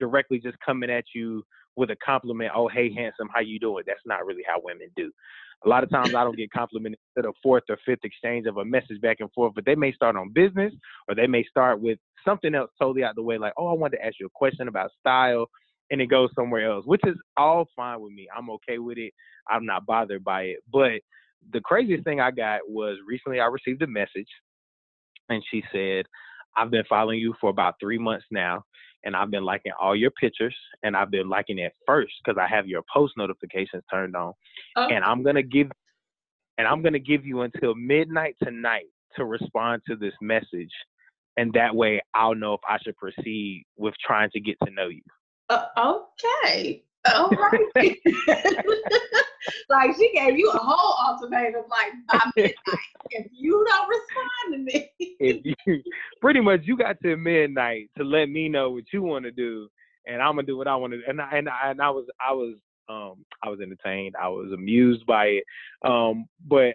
[0.00, 1.44] directly just coming at you
[1.78, 2.52] with a compliment.
[2.54, 3.84] Oh, hey, handsome, how you doing?
[3.86, 5.10] That's not really how women do.
[5.64, 8.58] A lot of times I don't get complimented instead the fourth or fifth exchange of
[8.58, 10.72] a message back and forth, but they may start on business
[11.08, 13.96] or they may start with something else totally out the way, like, oh, I wanted
[13.96, 15.46] to ask you a question about style
[15.90, 18.28] and it goes somewhere else, which is all fine with me.
[18.36, 19.12] I'm okay with it.
[19.48, 20.58] I'm not bothered by it.
[20.72, 21.00] But
[21.52, 24.28] the craziest thing I got was recently I received a message
[25.28, 26.06] and she said,
[26.58, 28.64] I've been following you for about three months now,
[29.04, 32.48] and I've been liking all your pictures, and I've been liking it first because I
[32.48, 34.32] have your post notifications turned on,
[34.76, 34.88] Oh.
[34.88, 35.70] and I'm gonna give,
[36.58, 40.72] and I'm gonna give you until midnight tonight to respond to this message,
[41.36, 44.88] and that way I'll know if I should proceed with trying to get to know
[44.88, 45.02] you.
[45.48, 46.82] Uh, okay.
[47.14, 47.30] All
[47.76, 47.96] right.
[49.68, 52.54] like she gave you a whole ultimatum, like by midnight.
[53.10, 55.82] if you don't respond to me, if you
[56.20, 59.68] pretty much you got to midnight to let me know what you want to do,
[60.06, 60.98] and I'm gonna do what I want to.
[60.98, 61.04] do.
[61.06, 62.56] And I, and I, and I was I was
[62.88, 64.14] um I was entertained.
[64.20, 65.44] I was amused by it.
[65.84, 66.74] Um, but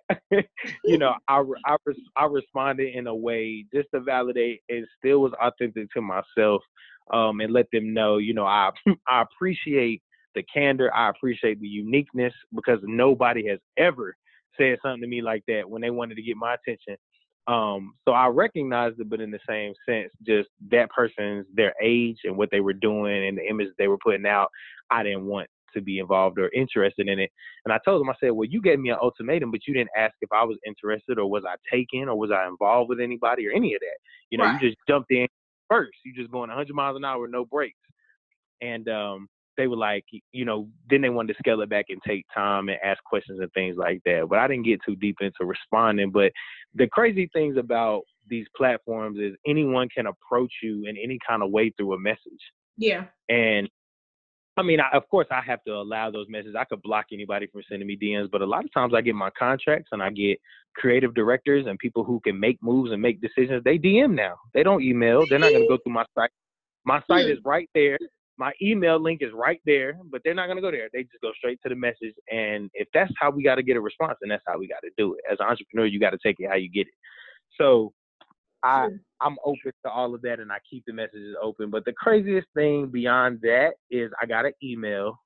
[0.83, 1.75] you know I I,
[2.15, 6.63] I responded in a way just to validate and still was authentic to myself.
[7.11, 8.69] Um, and let them know, you know, I
[9.09, 10.01] I appreciate
[10.35, 10.93] the candor.
[10.93, 14.15] I appreciate the uniqueness because nobody has ever
[14.57, 16.97] said something to me like that when they wanted to get my attention.
[17.47, 22.19] Um, so I recognized it, but in the same sense, just that person's their age
[22.23, 24.47] and what they were doing and the image they were putting out,
[24.89, 27.31] I didn't want to be involved or interested in it.
[27.65, 29.89] And I told them, I said, Well, you gave me an ultimatum, but you didn't
[29.97, 33.47] ask if I was interested or was I taken or was I involved with anybody
[33.47, 33.97] or any of that.
[34.29, 34.61] You know, Right.
[34.61, 35.27] you just jumped in
[35.69, 35.97] first.
[36.05, 37.77] You just going 100 miles an hour no brakes.
[38.61, 42.01] And um, they were like, you know, then they wanted to scale it back and
[42.05, 44.27] take time and ask questions and things like that.
[44.29, 46.11] But I didn't get too deep into responding.
[46.11, 46.31] But
[46.73, 51.51] the crazy things about these platforms is anyone can approach you in any kind of
[51.51, 52.17] way through a message.
[52.77, 53.69] yeah, And
[54.55, 56.55] I mean, I, of course, I have to allow those messages.
[56.57, 59.15] I could block anybody from sending me DMs, but a lot of times I get
[59.15, 60.39] my contracts and I get
[60.75, 63.63] creative directors and people who can make moves and make decisions.
[63.63, 64.35] They DM now.
[64.53, 65.25] They don't email.
[65.27, 66.29] They're not going to go through my site.
[66.85, 67.31] My site hmm.
[67.31, 67.97] is right there.
[68.37, 70.89] My email link is right there, but they're not going to go there.
[70.91, 72.15] They just go straight to the message.
[72.31, 74.81] And if that's how we got to get a response, then that's how we got
[74.83, 75.21] to do it.
[75.31, 76.93] As an entrepreneur, you got to take it how you get it.
[77.59, 77.93] So
[78.63, 78.87] I
[79.21, 81.69] I'm open to all of that and I keep the messages open.
[81.69, 85.19] But the craziest thing beyond that is I got an email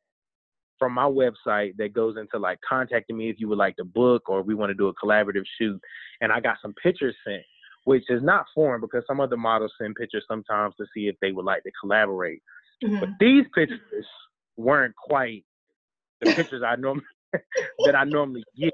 [0.78, 4.30] from my website that goes into like contacting me if you would like to book
[4.30, 5.80] or we want to do a collaborative shoot.
[6.22, 7.44] And I got some pictures sent,
[7.86, 11.32] which is not foreign because some other models send pictures sometimes to see if they
[11.32, 12.42] would like to collaborate.
[12.84, 13.00] Mhm.
[13.00, 13.80] But these pictures
[14.58, 15.44] weren't quite
[16.22, 17.06] the pictures I normally
[17.86, 18.74] that I normally get.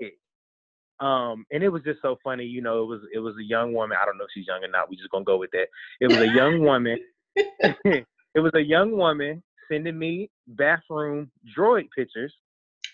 [0.99, 3.73] Um, and it was just so funny, you know, it was it was a young
[3.73, 3.97] woman.
[4.01, 4.89] I don't know if she's young or not.
[4.89, 5.67] We just gonna go with that.
[5.99, 6.97] It was a young woman.
[7.35, 8.05] it
[8.39, 12.33] was a young woman sending me bathroom droid pictures,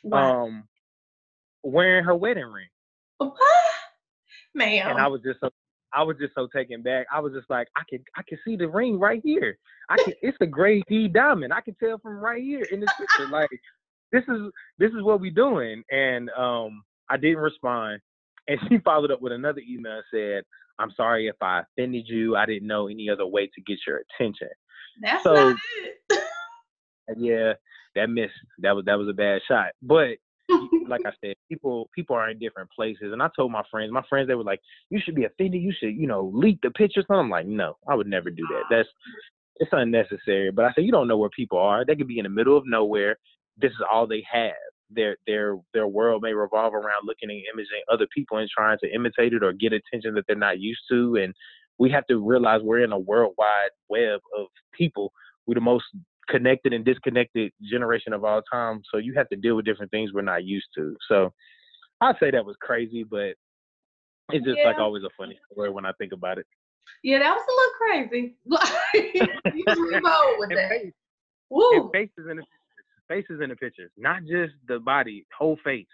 [0.03, 0.45] Wow.
[0.45, 0.63] um,
[1.63, 2.67] wearing her wedding ring.
[3.17, 3.33] what,
[4.55, 4.91] ma'am?
[4.91, 5.49] And I was just so
[5.93, 7.07] I was just so taken back.
[7.11, 9.57] I was just like, I can I can see the ring right here.
[9.89, 11.53] I can it's a grade D diamond.
[11.53, 13.27] I can tell from right here in this picture.
[13.31, 13.49] Like
[14.11, 15.83] this is this is what we doing.
[15.91, 18.01] And um I didn't respond.
[18.47, 20.43] And she followed up with another email and said,
[20.79, 22.35] I'm sorry if I offended you.
[22.35, 24.49] I didn't know any other way to get your attention.
[25.01, 25.57] That's so- not
[26.09, 26.23] it.
[27.17, 27.53] Yeah,
[27.95, 28.33] that missed.
[28.59, 29.69] That was that was a bad shot.
[29.81, 30.17] But
[30.87, 33.13] like I said, people people are in different places.
[33.13, 35.73] And I told my friends, my friends they were like, You should be offended, you
[35.77, 37.05] should, you know, leak the pictures.
[37.09, 38.63] And I'm like, No, I would never do that.
[38.69, 38.89] That's
[39.57, 40.51] it's unnecessary.
[40.51, 41.85] But I said, You don't know where people are.
[41.85, 43.17] They could be in the middle of nowhere.
[43.57, 44.53] This is all they have.
[44.89, 48.93] Their their their world may revolve around looking and imaging other people and trying to
[48.93, 51.17] imitate it or get attention that they're not used to.
[51.17, 51.33] And
[51.77, 55.11] we have to realize we're in a worldwide web of people.
[55.45, 55.85] We're the most
[56.29, 58.81] connected and disconnected generation of all time.
[58.91, 60.95] So you have to deal with different things we're not used to.
[61.09, 61.33] So
[62.01, 63.33] I'd say that was crazy, but
[64.31, 66.45] it's just like always a funny story when I think about it.
[67.03, 68.35] yeah, that was a little crazy.
[68.45, 70.69] Like, you just remote with And, that.
[70.69, 70.93] face,
[71.49, 71.89] Woo.
[71.93, 72.43] faces in the
[73.07, 75.87] faces in the pictures, not just the body, whole face.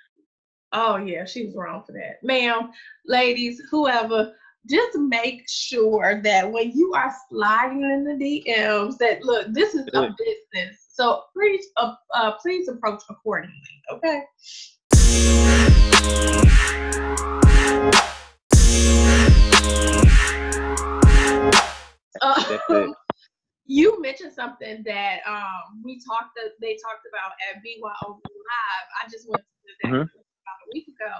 [0.73, 2.71] Oh yeah, she was wrong for that, ma'am.
[3.05, 4.33] Ladies, whoever,
[4.67, 9.87] just make sure that when you are sliding in the DMs, that look, this is
[9.93, 10.87] a business.
[10.91, 13.53] So please, uh, uh, please approach accordingly.
[13.91, 14.23] Okay.
[22.21, 22.87] Uh,
[23.65, 26.39] you mentioned something that um, we talked.
[26.59, 28.87] They talked about at BYO Live.
[29.03, 30.01] I just went to that Mhm.
[30.01, 31.11] about a week ago,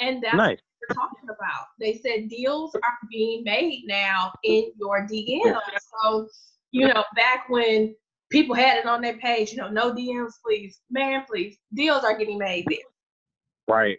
[0.00, 0.58] and that's Nice.
[0.88, 1.66] They're talking about.
[1.80, 5.60] They said deals are being made now in your DMs.
[6.02, 6.28] So
[6.74, 7.94] you know, back when
[8.30, 12.18] people had it on their page, you know, no DMs, please, man, please, deals are
[12.18, 12.66] getting made.
[13.68, 13.98] Right.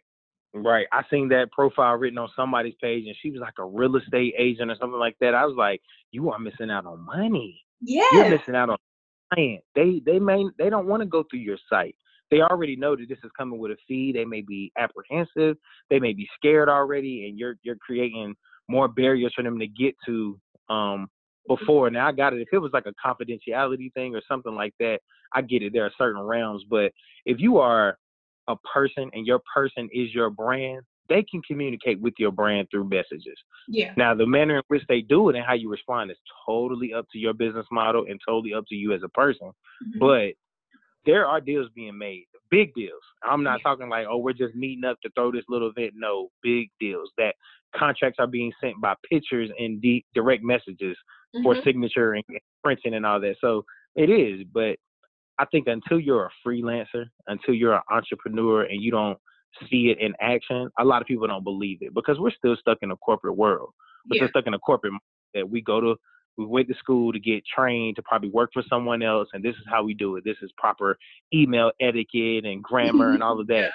[0.54, 0.86] Right.
[0.92, 4.34] I seen that profile written on somebody's page and she was like a real estate
[4.38, 5.34] agent or something like that.
[5.34, 5.82] I was like,
[6.12, 7.62] you are missing out on money.
[7.82, 8.04] Yeah.
[8.12, 8.78] You're missing out on
[9.34, 9.64] client.
[9.74, 11.96] They they may they don't want to go through your site.
[12.32, 14.12] They already know that this is coming with a fee.
[14.12, 15.58] They may be apprehensive.
[15.90, 18.36] They may be scared already, and you're you're creating
[18.68, 21.08] more barriers for them to get to um
[21.48, 21.90] before.
[21.90, 22.42] Now I got it.
[22.42, 25.00] If it was like a confidentiality thing or something like that,
[25.34, 25.74] I get it.
[25.74, 26.92] There are certain realms, but
[27.26, 27.98] if you are
[28.48, 32.90] a person and your person is your brand, they can communicate with your brand through
[32.90, 33.38] messages.
[33.68, 33.94] Yeah.
[33.98, 37.06] Now the manner in which they do it and how you respond is totally up
[37.12, 39.48] to your business model and totally up to you as a person.
[39.48, 40.00] Mm-hmm.
[40.00, 40.34] But
[41.06, 43.02] there are deals being made, big deals.
[43.24, 45.94] I'm not talking like, oh, we're just meeting up to throw this little event.
[45.96, 47.36] No, big deals that
[47.76, 50.98] contracts are being sent by pictures and de- direct messages
[51.36, 51.44] mm-hmm.
[51.44, 52.24] for signature and
[52.64, 53.36] printing and all that.
[53.42, 54.78] So it is, but
[55.38, 59.18] I think until you're a freelancer, until you're an entrepreneur and you don't
[59.70, 62.78] see it in action, a lot of people don't believe it because we're still stuck
[62.82, 63.70] in a corporate world.
[64.10, 64.22] We're yeah.
[64.24, 64.94] still stuck in a corporate
[65.34, 65.96] that we go to
[66.38, 69.56] we went to school to get trained to probably work for someone else and this
[69.56, 70.24] is how we do it.
[70.24, 70.98] This is proper
[71.34, 73.72] email etiquette and grammar and all of that.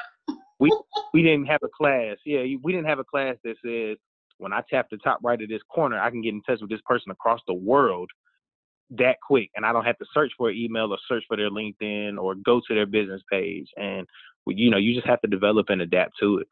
[0.59, 0.77] we
[1.15, 2.17] we didn't have a class.
[2.25, 3.97] Yeah, we didn't have a class that says
[4.39, 6.71] when I tap the top right of this corner, I can get in touch with
[6.71, 8.11] this person across the world
[8.91, 11.51] that quick and I don't have to search for an email or search for their
[11.51, 13.69] LinkedIn or go to their business page.
[13.77, 14.07] And
[14.47, 16.49] you know, you just have to develop and adapt to it.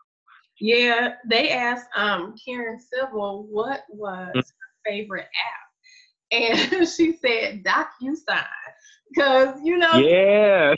[0.60, 4.38] Yeah, they asked um Karen Civil what was mm-hmm.
[4.38, 4.44] her
[4.84, 5.67] favorite app,
[6.30, 8.44] and she said DocuSign
[9.10, 10.74] because you know yeah.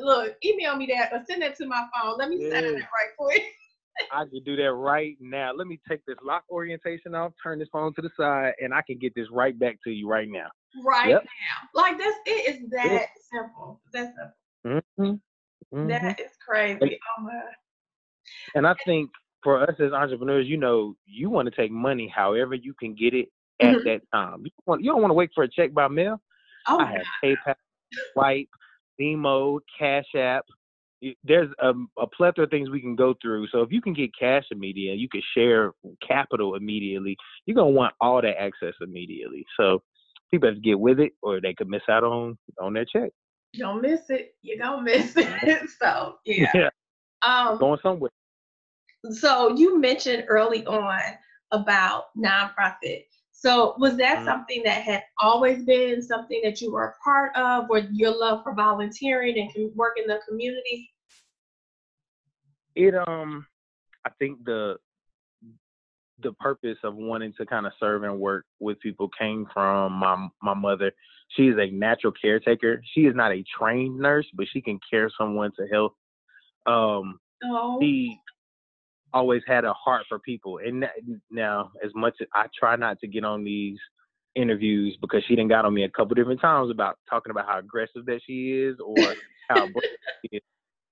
[0.00, 2.16] Look, email me that or send that to my phone.
[2.18, 2.50] Let me yeah.
[2.50, 3.42] sign it right quick.
[4.10, 5.52] I can do that right now.
[5.52, 8.82] Let me take this lock orientation off, turn this phone to the side, and I
[8.82, 10.48] can get this right back to you right now.
[10.84, 11.24] Right yep.
[11.24, 11.82] now.
[11.82, 13.06] Like this it is that yeah.
[13.30, 13.80] simple.
[13.92, 14.12] That's
[14.64, 14.82] simple.
[14.98, 15.76] Mm-hmm.
[15.76, 15.88] Mm-hmm.
[15.88, 16.78] That is crazy.
[16.80, 17.40] And, oh my.
[18.54, 19.10] And I think
[19.42, 23.14] for us as entrepreneurs, you know, you want to take money however you can get
[23.14, 23.28] it
[23.60, 23.88] at mm-hmm.
[23.88, 24.42] that time.
[24.44, 26.20] You, want, you don't want to wait for a check by mail.
[26.68, 27.54] Oh, I have PayPal,
[28.12, 28.48] Swipe,
[29.00, 30.44] Venmo, Cash App,
[31.24, 33.48] there's a, a, plethora of things we can go through.
[33.48, 35.72] So if you can get cash immediately, you can share
[36.06, 37.16] capital immediately.
[37.46, 39.44] You're gonna want all that access immediately.
[39.56, 39.82] So
[40.30, 43.10] people have to get with it, or they could miss out on on their check.
[43.52, 44.34] You don't miss it.
[44.42, 45.70] You don't miss it.
[45.80, 46.50] so yeah.
[46.54, 46.70] yeah.
[47.22, 48.10] Um, going somewhere.
[49.10, 51.00] So you mentioned early on
[51.50, 53.04] about nonprofit.
[53.32, 54.26] So was that mm-hmm.
[54.26, 58.44] something that had always been something that you were a part of, or your love
[58.44, 60.92] for volunteering and work in the community?
[62.76, 63.44] It um,
[64.04, 64.76] I think the
[66.22, 70.28] the purpose of wanting to kind of serve and work with people came from my
[70.40, 70.92] my mother.
[71.30, 72.80] She is a natural caretaker.
[72.94, 75.92] She is not a trained nurse, but she can care someone to health.
[76.66, 77.78] Um, oh.
[77.80, 78.20] she
[79.12, 80.58] always had a heart for people.
[80.58, 80.86] And
[81.30, 83.78] now, as much as I try not to get on these
[84.34, 87.58] interviews because she didn't got on me a couple different times about talking about how
[87.58, 89.14] aggressive that she is or
[89.48, 89.66] how
[90.22, 90.42] she is.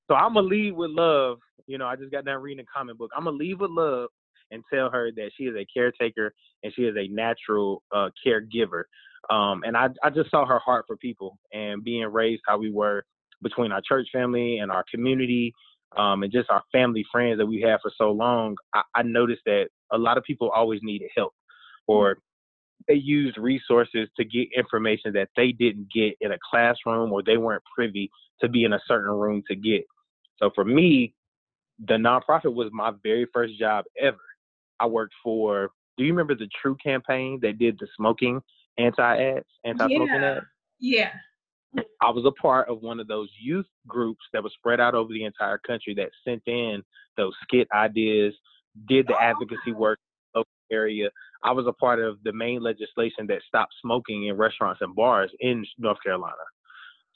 [0.09, 1.39] So I'm gonna leave with love.
[1.67, 3.11] You know, I just got done reading a comic book.
[3.17, 4.09] I'm gonna leave with love
[4.51, 8.85] and tell her that she is a caretaker and she is a natural uh, caregiver.
[9.31, 12.71] Um, and I, I just saw her heart for people and being raised how we
[12.71, 13.05] were
[13.43, 15.55] between our church family and our community
[15.97, 19.43] um, and just our family friends that we had for so long, I, I noticed
[19.47, 21.35] that a lot of people always needed help
[21.87, 22.19] or
[22.89, 27.37] they used resources to get information that they didn't get in a classroom or they
[27.37, 28.11] weren't privy
[28.41, 29.85] to be in a certain room to get.
[30.39, 31.15] So for me,
[31.87, 34.19] the nonprofit was my very first job ever.
[34.79, 38.41] I worked for, do you remember the Truth campaign that did the smoking
[38.79, 40.37] anti ads, anti smoking yeah.
[40.37, 40.47] ads?
[40.79, 41.11] Yeah.
[42.03, 45.13] I was a part of one of those youth groups that was spread out over
[45.13, 46.83] the entire country that sent in
[47.17, 48.35] those skit ideas,
[48.89, 49.99] did the advocacy work
[50.35, 51.11] in the area.
[51.45, 55.31] I was a part of the main legislation that stopped smoking in restaurants and bars
[55.41, 56.35] in North Carolina.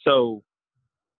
[0.02, 0.42] So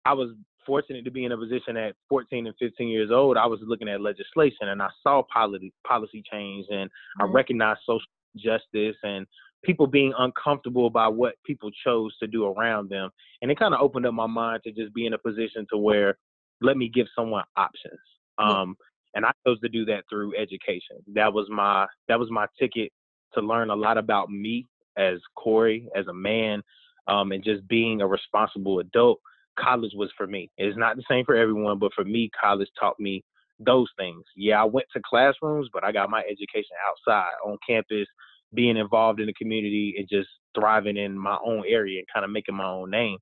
[0.05, 0.29] I was
[0.65, 3.37] fortunate to be in a position at 14 and 15 years old.
[3.37, 7.23] I was looking at legislation and I saw policy policy change and mm-hmm.
[7.23, 8.01] I recognized social
[8.35, 9.25] justice and
[9.65, 13.09] people being uncomfortable by what people chose to do around them.
[13.41, 15.77] And it kind of opened up my mind to just be in a position to
[15.77, 16.17] where
[16.61, 17.99] let me give someone options.
[18.37, 18.75] Um,
[19.15, 20.97] and I chose to do that through education.
[21.13, 22.91] That was my that was my ticket
[23.33, 26.61] to learn a lot about me as Corey, as a man,
[27.07, 29.19] um, and just being a responsible adult.
[29.57, 30.51] College was for me.
[30.57, 33.23] It's not the same for everyone, but for me, college taught me
[33.59, 34.23] those things.
[34.35, 38.07] Yeah, I went to classrooms, but I got my education outside on campus
[38.55, 42.31] being involved in the community and just thriving in my own area and kind of
[42.31, 43.17] making my own name.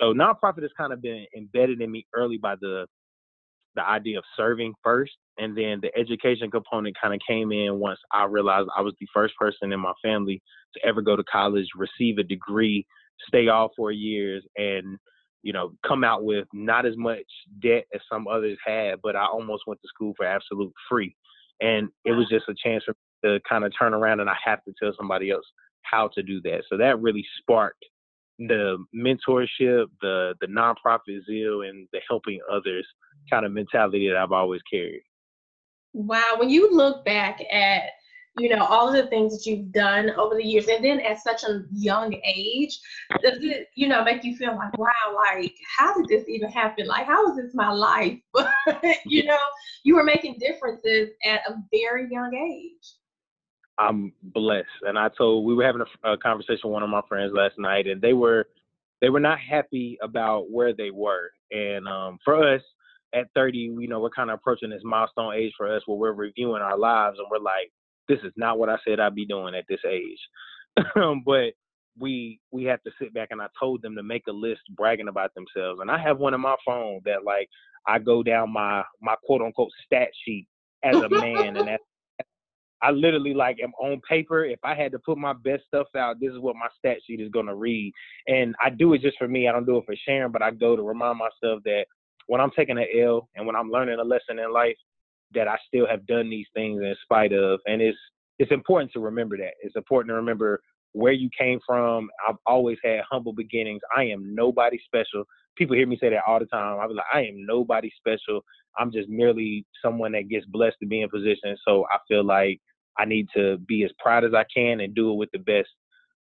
[0.00, 2.86] So nonprofit has kind of been embedded in me early by the
[3.76, 7.98] the idea of serving first, and then the education component kind of came in once
[8.12, 10.40] I realized I was the first person in my family
[10.74, 12.86] to ever go to college, receive a degree,
[13.26, 14.98] stay off for years, and
[15.42, 17.24] you know come out with not as much
[17.62, 21.16] debt as some others had, but I almost went to school for absolute free.
[21.60, 22.94] And it was just a chance for
[23.24, 25.46] to kind of turn around and I have to tell somebody else
[25.82, 26.62] how to do that.
[26.68, 27.84] So that really sparked
[28.38, 32.86] the mentorship, the the nonprofit zeal, and the helping others
[33.30, 35.02] kind of mentality that I've always carried.
[35.92, 37.82] Wow, when you look back at
[38.38, 41.20] you know all of the things that you've done over the years, and then at
[41.20, 42.78] such a young age,
[43.22, 46.86] does it you know make you feel like wow, like how did this even happen?
[46.86, 48.18] Like how is this my life?
[48.32, 48.50] But
[49.06, 49.38] you know,
[49.84, 52.94] you were making differences at a very young age.
[53.78, 54.66] I'm blessed.
[54.82, 57.58] And I told we were having a, a, conversation with one of my friends last
[57.58, 58.46] night, and they were
[59.00, 61.30] they were not happy about where they were.
[61.50, 62.62] And um, for us
[63.14, 66.12] at 30, you know, we're kind of approaching this milestone age for us where we're
[66.12, 67.72] reviewing our lives, and we're like,
[68.08, 70.18] this is not what I said I'd be doing at this age.
[71.24, 71.52] but
[71.98, 75.08] we we have to sit back, and I told them to make a list bragging
[75.08, 75.80] about themselves.
[75.80, 77.48] And I have one in my phone that like
[77.86, 80.46] I go down my my quote unquote stat sheet
[80.82, 81.82] as a man, and that's
[82.84, 84.44] I literally like am on paper.
[84.44, 87.20] If I had to put my best stuff out, this is what my stat sheet
[87.20, 87.92] is gonna read.
[88.28, 89.48] And I do it just for me.
[89.48, 91.86] I don't do it for sharing, but I go to remind myself that
[92.26, 94.76] when I'm taking an L and when I'm learning a lesson in life,
[95.34, 97.60] that I still have done these things in spite of.
[97.66, 97.98] And it's
[98.38, 99.54] it's important to remember that.
[99.62, 100.60] It's important to remember
[100.92, 102.08] where you came from.
[102.28, 103.80] I've always had humble beginnings.
[103.96, 105.24] I am nobody special.
[105.56, 106.78] People hear me say that all the time.
[106.80, 108.44] I be like, I am nobody special.
[108.78, 111.56] I'm just merely someone that gets blessed to be in position.
[111.66, 112.60] So I feel like
[112.98, 115.68] I need to be as proud as I can and do it with the best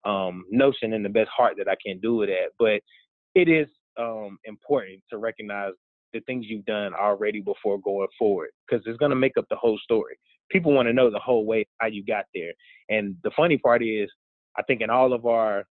[0.06, 2.52] um, notion and the best heart that I can do it at.
[2.58, 2.82] But
[3.36, 3.68] it is
[4.00, 5.74] um, important to recognize
[6.14, 9.56] the things you've done already before going forward because it's going to make up the
[9.56, 10.18] whole story.
[10.50, 12.52] People want to know the whole way how you got there.
[12.90, 14.10] And the funny part is,
[14.58, 15.64] I think in all of our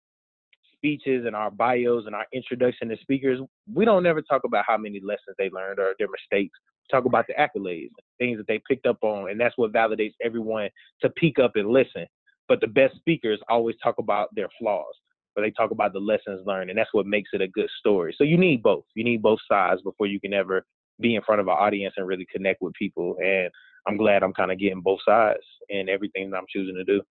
[0.73, 3.39] speeches and our bios and our introduction to speakers,
[3.73, 6.57] we don't ever talk about how many lessons they learned or their mistakes
[6.89, 7.89] talk about the accolades,
[8.19, 10.69] things that they picked up on, and that's what validates everyone
[11.01, 12.05] to peek up and listen.
[12.47, 14.93] But the best speakers always talk about their flaws,
[15.35, 18.13] but they talk about the lessons learned, and that's what makes it a good story.
[18.17, 18.85] So you need both.
[18.95, 20.65] You need both sides before you can ever
[20.99, 23.15] be in front of an audience and really connect with people.
[23.23, 23.49] And
[23.87, 25.39] I'm glad I'm kind of getting both sides
[25.69, 27.01] in everything that I'm choosing to do.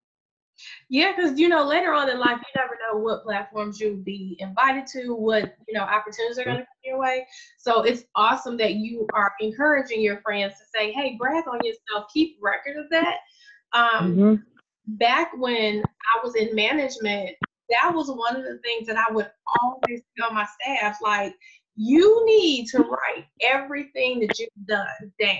[0.88, 4.36] Yeah, because you know later on in life you never know what platforms you'll be
[4.38, 7.26] invited to, what you know opportunities are going to come your way.
[7.58, 12.10] So it's awesome that you are encouraging your friends to say, "Hey, brag on yourself,
[12.12, 13.16] keep record of that."
[13.72, 14.34] Um, mm-hmm.
[14.96, 17.36] Back when I was in management,
[17.70, 19.30] that was one of the things that I would
[19.60, 21.34] always tell my staff, like,
[21.76, 25.38] you need to write everything that you've done down.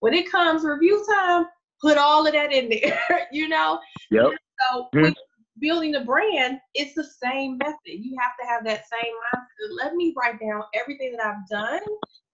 [0.00, 1.46] When it comes review time,
[1.80, 3.80] put all of that in there, you know?
[4.10, 4.32] Yep.
[4.60, 5.12] So mm-hmm.
[5.58, 7.76] building the brand, it's the same method.
[7.86, 9.84] You have to have that same mindset.
[9.84, 11.82] Let me write down everything that I've done,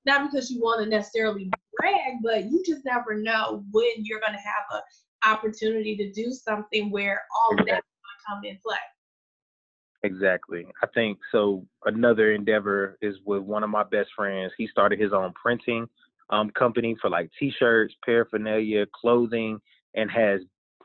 [0.06, 4.32] not because you want to necessarily brag, but you just never know when you're going
[4.32, 4.80] to have an
[5.24, 7.72] opportunity to do something where all exactly.
[7.72, 8.76] of that's going to come in play.
[10.02, 10.66] Exactly.
[10.82, 11.66] I think so.
[11.84, 14.52] Another endeavor is with one of my best friends.
[14.56, 15.86] He started his own printing
[16.30, 19.60] um, company for like t-shirts, paraphernalia, clothing,
[19.94, 20.40] and has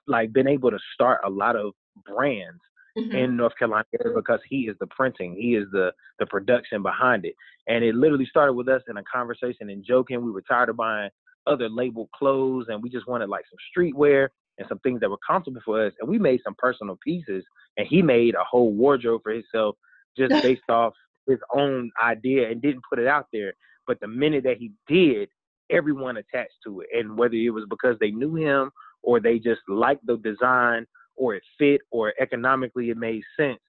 [0.08, 1.74] like been able to start a lot of
[2.06, 2.62] brands
[2.98, 3.16] mm-hmm.
[3.16, 3.86] in North Carolina
[4.16, 7.36] because he is the printing, he is the the production behind it,
[7.68, 10.24] and it literally started with us in a conversation and joking.
[10.24, 11.10] We were tired of buying
[11.48, 15.18] other labeled clothes, and we just wanted like some streetwear and some things that were
[15.28, 15.94] comfortable for us.
[16.00, 17.44] And we made some personal pieces,
[17.78, 19.76] and he made a whole wardrobe for himself
[20.18, 20.94] just based off
[21.28, 23.54] his own idea and didn't put it out there.
[23.88, 25.30] But the minute that he did,
[25.70, 26.88] everyone attached to it.
[26.94, 28.72] And whether it was because they knew him
[29.06, 30.86] or they just liked the design
[31.16, 33.60] or it fit or economically it made sense.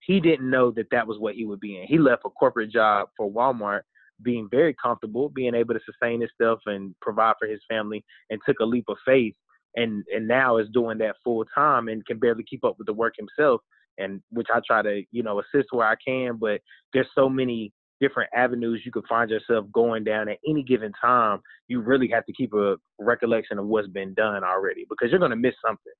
[0.00, 1.86] He didn't know that that was what he would be in.
[1.86, 3.82] He left a corporate job for Walmart,
[4.22, 8.60] being very comfortable, being able to sustain himself and provide for his family, and took
[8.60, 9.34] a leap of faith.
[9.76, 12.92] And and now is doing that full time and can barely keep up with the
[12.92, 13.60] work himself.
[13.98, 16.60] And which I try to you know assist where I can, but
[16.92, 21.40] there's so many different avenues you could find yourself going down at any given time,
[21.68, 25.30] you really have to keep a recollection of what's been done already because you're going
[25.30, 25.92] to miss something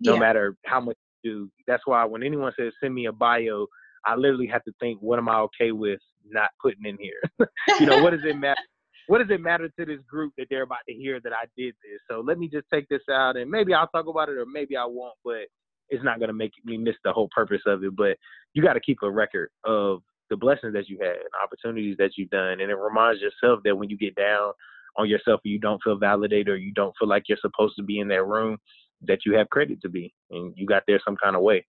[0.00, 0.20] no yeah.
[0.20, 1.50] matter how much you do.
[1.66, 3.66] That's why when anyone says send me a bio,
[4.04, 7.20] I literally have to think, what am I okay with not putting in here?
[7.80, 8.60] you know, what does it matter?
[9.06, 11.74] What does it matter to this group that they're about to hear that I did
[11.82, 12.00] this?
[12.10, 14.76] So let me just take this out and maybe I'll talk about it or maybe
[14.76, 15.44] I won't, but
[15.90, 17.94] it's not going to make me miss the whole purpose of it.
[17.94, 18.16] But
[18.54, 20.00] you got to keep a record of
[20.30, 22.60] the blessings that you had and opportunities that you've done.
[22.60, 24.52] And it reminds yourself that when you get down
[24.96, 27.98] on yourself you don't feel validated or you don't feel like you're supposed to be
[27.98, 28.58] in that room,
[29.02, 31.66] that you have credit to be and you got there some kind of way.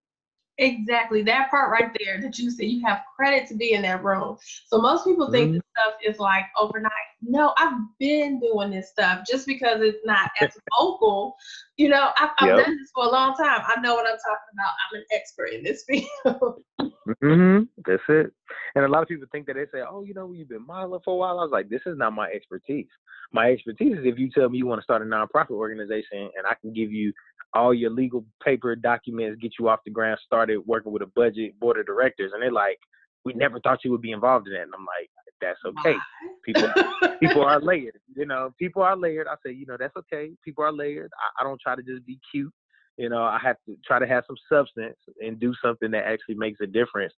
[0.58, 1.22] Exactly.
[1.22, 4.38] That part right there that you said you have credit to be in that room.
[4.68, 5.54] So most people think mm-hmm.
[5.56, 6.92] this stuff is like overnight.
[7.22, 11.36] No, I've been doing this stuff just because it's not as vocal.
[11.76, 13.62] You know, I've, I've done this for a long time.
[13.66, 14.72] I know what I'm talking about.
[14.92, 16.64] I'm an expert in this field.
[17.22, 17.64] mm-hmm.
[17.86, 18.32] That's it.
[18.76, 21.02] And a lot of people think that they say, oh, you know, you've been modeling
[21.04, 21.40] for a while.
[21.40, 22.88] I was like, this is not my expertise.
[23.34, 26.48] My expertise is if you tell me you want to start a nonprofit organization and
[26.48, 27.12] I can give you
[27.54, 31.60] all your legal paper documents, get you off the ground, started working with a budget
[31.60, 32.80] board of directors, and they're like,
[33.24, 35.10] "We never thought you would be involved in that." And I'm like,
[35.42, 35.98] "That's okay.
[36.44, 36.70] People,
[37.20, 38.00] people are layered.
[38.16, 40.32] You know, people are layered." I say, "You know, that's okay.
[40.44, 41.12] People are layered.
[41.18, 42.54] I, I don't try to just be cute.
[42.98, 46.36] You know, I have to try to have some substance and do something that actually
[46.36, 47.14] makes a difference.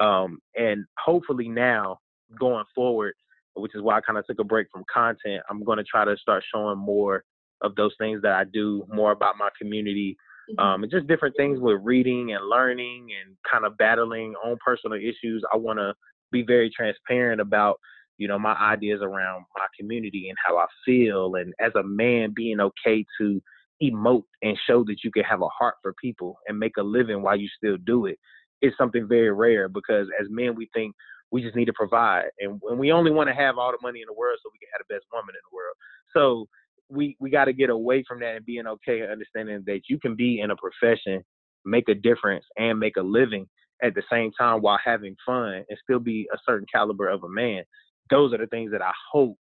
[0.00, 1.98] Um, and hopefully now,
[2.38, 3.14] going forward,
[3.54, 6.04] which is why I kind of took a break from content, I'm going to try
[6.04, 7.24] to start showing more
[7.62, 10.16] of those things that I do, more about my community,
[10.50, 10.64] mm-hmm.
[10.64, 14.98] um, and just different things with reading and learning and kind of battling on personal
[14.98, 15.42] issues.
[15.52, 15.94] I want to
[16.32, 17.78] be very transparent about,
[18.18, 22.32] you know, my ideas around my community and how I feel, and as a man,
[22.34, 23.40] being okay to
[23.82, 27.22] emote and show that you can have a heart for people and make a living
[27.22, 28.18] while you still do it
[28.62, 30.94] is something very rare because as men we think
[31.30, 34.00] we just need to provide and, and we only want to have all the money
[34.00, 35.74] in the world so we can have the best woman in the world
[36.12, 36.46] so
[36.90, 40.16] we we got to get away from that and being okay understanding that you can
[40.16, 41.22] be in a profession,
[41.64, 43.46] make a difference, and make a living
[43.82, 47.28] at the same time while having fun and still be a certain caliber of a
[47.28, 47.62] man.
[48.10, 49.38] Those are the things that I hope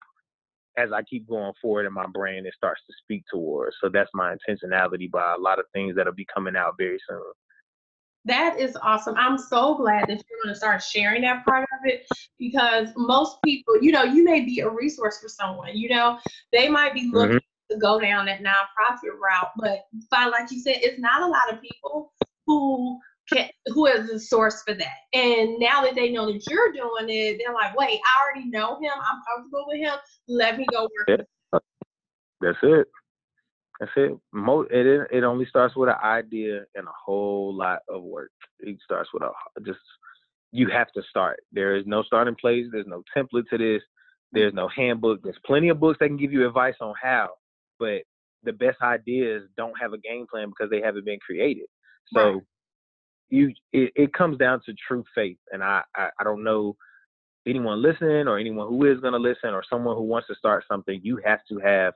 [0.78, 3.76] as I keep going forward in my brain it starts to speak towards.
[3.82, 7.22] So that's my intentionality by a lot of things that'll be coming out very soon.
[8.28, 9.16] That is awesome.
[9.18, 12.06] I'm so glad that you're going to start sharing that part of it
[12.38, 15.78] because most people, you know, you may be a resource for someone.
[15.78, 16.20] You know,
[16.52, 17.74] they might be looking mm-hmm.
[17.74, 21.52] to go down that nonprofit route, but by like you said, it's not a lot
[21.52, 22.12] of people
[22.46, 23.00] who
[23.32, 24.98] can who is the source for that.
[25.14, 28.76] And now that they know that you're doing it, they're like, wait, I already know
[28.76, 28.92] him.
[28.94, 29.96] I'm comfortable with him.
[30.28, 31.08] Let me go work.
[31.08, 31.60] Yeah.
[32.42, 32.88] That's it.
[33.80, 34.18] That's it.
[34.34, 38.32] Mo- it it only starts with an idea and a whole lot of work.
[38.60, 39.32] It starts with a
[39.66, 39.80] just
[40.52, 41.40] you have to start.
[41.52, 42.66] There is no starting place.
[42.72, 43.84] There's no template to this.
[44.32, 45.22] There's no handbook.
[45.24, 47.30] There's plenty of books that can give you advice on how,
[47.80, 48.02] but
[48.44, 51.66] the best ideas don't have a game plan because they haven't been created.
[52.14, 52.42] So right.
[53.30, 56.76] you it, it comes down to true faith, and I, I I don't know
[57.46, 60.66] anyone listening or anyone who is going to listen or someone who wants to start
[60.68, 61.00] something.
[61.04, 61.94] You have to have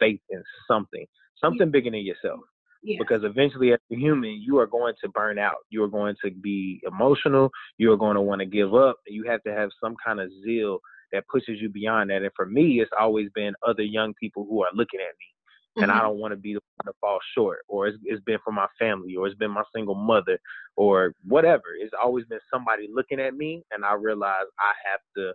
[0.00, 1.06] faith in something
[1.44, 2.40] something bigger than yourself.
[2.82, 2.98] Yeah.
[2.98, 5.56] Because eventually, as a human, you are going to burn out.
[5.70, 7.50] You are going to be emotional.
[7.78, 8.96] You are going to want to give up.
[9.06, 10.80] You have to have some kind of zeal
[11.12, 12.22] that pushes you beyond that.
[12.22, 15.82] And for me, it's always been other young people who are looking at me.
[15.82, 15.98] And mm-hmm.
[15.98, 18.52] I don't want to be the one to fall short, or it's, it's been for
[18.52, 20.38] my family, or it's been my single mother,
[20.76, 21.64] or whatever.
[21.80, 25.32] It's always been somebody looking at me, and I realize I have to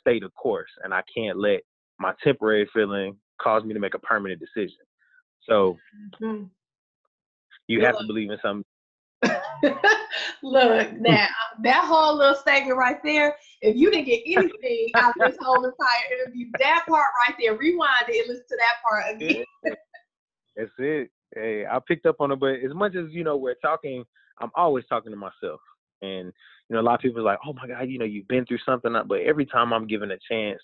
[0.00, 1.60] stay the course, and I can't let
[2.00, 4.78] my temporary feeling cause me to make a permanent decision.
[5.48, 5.78] So
[6.20, 6.44] mm-hmm.
[7.68, 7.86] you Look.
[7.86, 8.64] have to believe in something.
[10.42, 11.26] Look now,
[11.62, 13.36] that whole little statement right there.
[13.62, 17.56] If you didn't get anything out of this whole entire interview, that part right there,
[17.56, 19.44] rewind it and listen to that part again.
[20.56, 21.10] That's it.
[21.34, 24.04] Hey, I picked up on it, but as much as you know, we're talking.
[24.38, 25.60] I'm always talking to myself,
[26.02, 26.30] and
[26.68, 28.44] you know, a lot of people are like, "Oh my God, you know, you've been
[28.44, 30.60] through something." But every time I'm given a chance,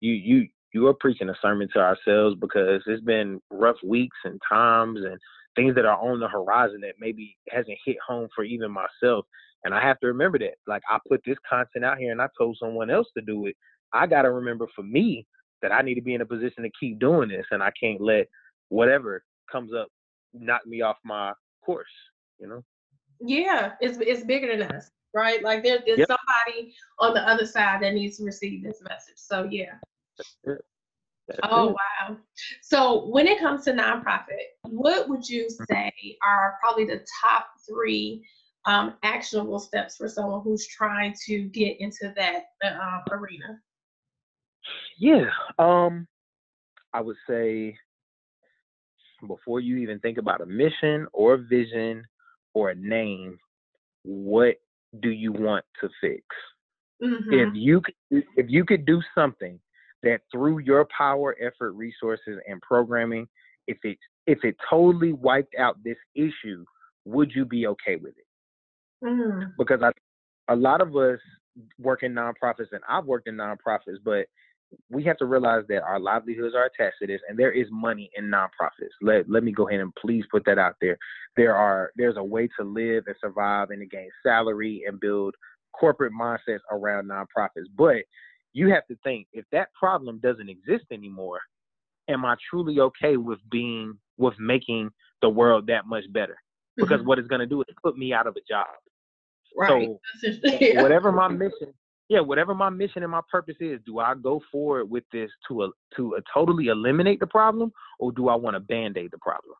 [0.00, 4.40] you you you are preaching a sermon to ourselves because it's been rough weeks and
[4.48, 5.18] times and
[5.54, 9.24] things that are on the horizon that maybe hasn't hit home for even myself.
[9.64, 10.54] And I have to remember that.
[10.66, 13.56] Like I put this content out here and I told someone else to do it.
[13.92, 15.26] I gotta remember for me
[15.62, 18.00] that I need to be in a position to keep doing this and I can't
[18.00, 18.26] let
[18.68, 19.88] whatever comes up
[20.34, 21.32] knock me off my
[21.64, 21.86] course,
[22.38, 22.62] you know?
[23.20, 25.42] Yeah, it's it's bigger than us, right?
[25.42, 26.08] Like there, there's yep.
[26.08, 29.16] somebody on the other side that needs to receive this message.
[29.16, 29.74] So yeah.
[31.42, 32.16] Oh wow!
[32.62, 35.64] So when it comes to nonprofit, what would you mm-hmm.
[35.68, 35.92] say
[36.24, 38.24] are probably the top three
[38.64, 43.58] um, actionable steps for someone who's trying to get into that uh, arena?
[44.98, 46.06] Yeah, um,
[46.92, 47.76] I would say
[49.26, 52.04] before you even think about a mission or a vision
[52.54, 53.38] or a name,
[54.02, 54.56] what
[55.00, 56.24] do you want to fix?
[57.02, 57.32] Mm-hmm.
[57.32, 59.58] If you if you could do something
[60.02, 63.26] that through your power, effort, resources, and programming,
[63.66, 66.64] if it if it totally wiped out this issue,
[67.04, 69.04] would you be okay with it?
[69.04, 69.52] Mm.
[69.58, 69.92] Because I,
[70.52, 71.20] a lot of us
[71.78, 74.26] work in nonprofits, and I've worked in nonprofits, but
[74.90, 78.10] we have to realize that our livelihoods are attached to this, and there is money
[78.16, 78.94] in nonprofits.
[79.00, 80.98] Let let me go ahead and please put that out there.
[81.36, 85.34] There are there's a way to live and survive and to gain salary and build
[85.78, 87.66] corporate mindsets around nonprofits.
[87.76, 87.96] But
[88.56, 91.40] you have to think if that problem doesn't exist anymore,
[92.08, 94.88] am I truly okay with being with making
[95.20, 96.38] the world that much better?
[96.74, 97.06] Because mm-hmm.
[97.06, 98.66] what it's going to do is put me out of a job.
[99.54, 99.90] Right.
[100.22, 100.82] So yeah.
[100.82, 101.74] whatever my mission,
[102.08, 105.64] yeah, whatever my mission and my purpose is, do I go forward with this to
[105.64, 109.18] a, to a totally eliminate the problem, or do I want to band aid the
[109.18, 109.54] problem?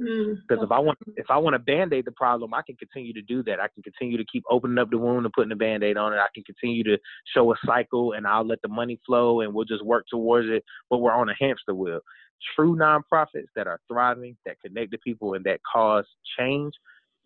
[0.00, 2.76] Because mm, if I want if I want to band aid the problem, I can
[2.76, 3.60] continue to do that.
[3.60, 6.12] I can continue to keep opening up the wound and putting a band aid on
[6.12, 6.16] it.
[6.16, 6.98] I can continue to
[7.34, 10.64] show a cycle, and I'll let the money flow, and we'll just work towards it.
[10.88, 12.00] But we're on a hamster wheel.
[12.56, 16.06] True nonprofits that are thriving, that connect to people, and that cause
[16.38, 16.72] change,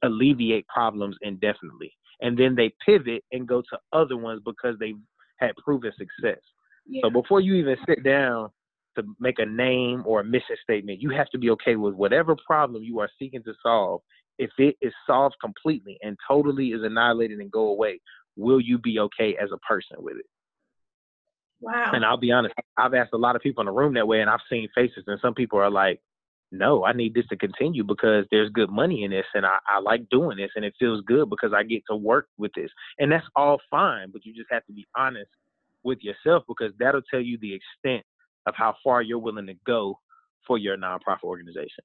[0.03, 4.99] alleviate problems indefinitely and then they pivot and go to other ones because they've
[5.37, 6.41] had proven success.
[6.87, 7.01] Yeah.
[7.05, 8.51] So before you even sit down
[8.97, 12.37] to make a name or a mission statement, you have to be okay with whatever
[12.47, 14.01] problem you are seeking to solve.
[14.39, 18.01] If it is solved completely and totally is annihilated and go away,
[18.37, 20.27] will you be okay as a person with it?
[21.61, 21.91] Wow.
[21.93, 24.21] And I'll be honest, I've asked a lot of people in the room that way,
[24.21, 26.01] and I've seen faces, and some people are like,
[26.55, 29.81] no, I need this to continue because there's good money in this and I, I
[29.81, 32.71] like doing this and it feels good because I get to work with this.
[32.99, 35.31] And that's all fine, but you just have to be honest
[35.83, 38.05] with yourself because that'll tell you the extent
[38.47, 39.99] of how far you're willing to go
[40.47, 41.85] for your nonprofit organization.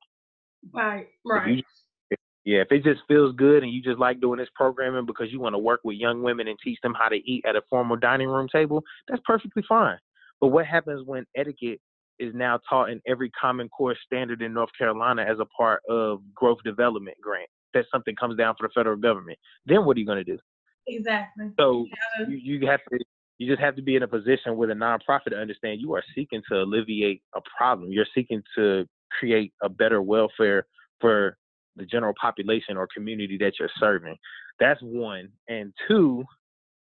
[0.74, 1.50] Right, right.
[1.50, 1.64] If you,
[2.12, 5.32] if, yeah, if it just feels good and you just like doing this programming because
[5.32, 7.62] you want to work with young women and teach them how to eat at a
[7.70, 9.98] formal dining room table, that's perfectly fine.
[10.42, 11.80] But what happens when etiquette
[12.20, 16.22] is now taught in every common core standard in North Carolina as a part of
[16.36, 17.50] growth development grant.
[17.74, 19.38] That something comes down for the federal government.
[19.66, 20.40] Then what are you going to do?
[20.88, 21.52] Exactly.
[21.60, 21.86] So
[22.28, 23.00] you, you have to
[23.40, 26.04] you just have to be in a position with a nonprofit to understand you are
[26.14, 27.92] seeking to alleviate a problem.
[27.92, 28.86] You're seeking to
[29.18, 30.66] create a better welfare
[31.00, 31.38] for
[31.78, 34.18] the general population or community that you're serving.
[34.60, 35.30] That's one.
[35.48, 36.26] And two,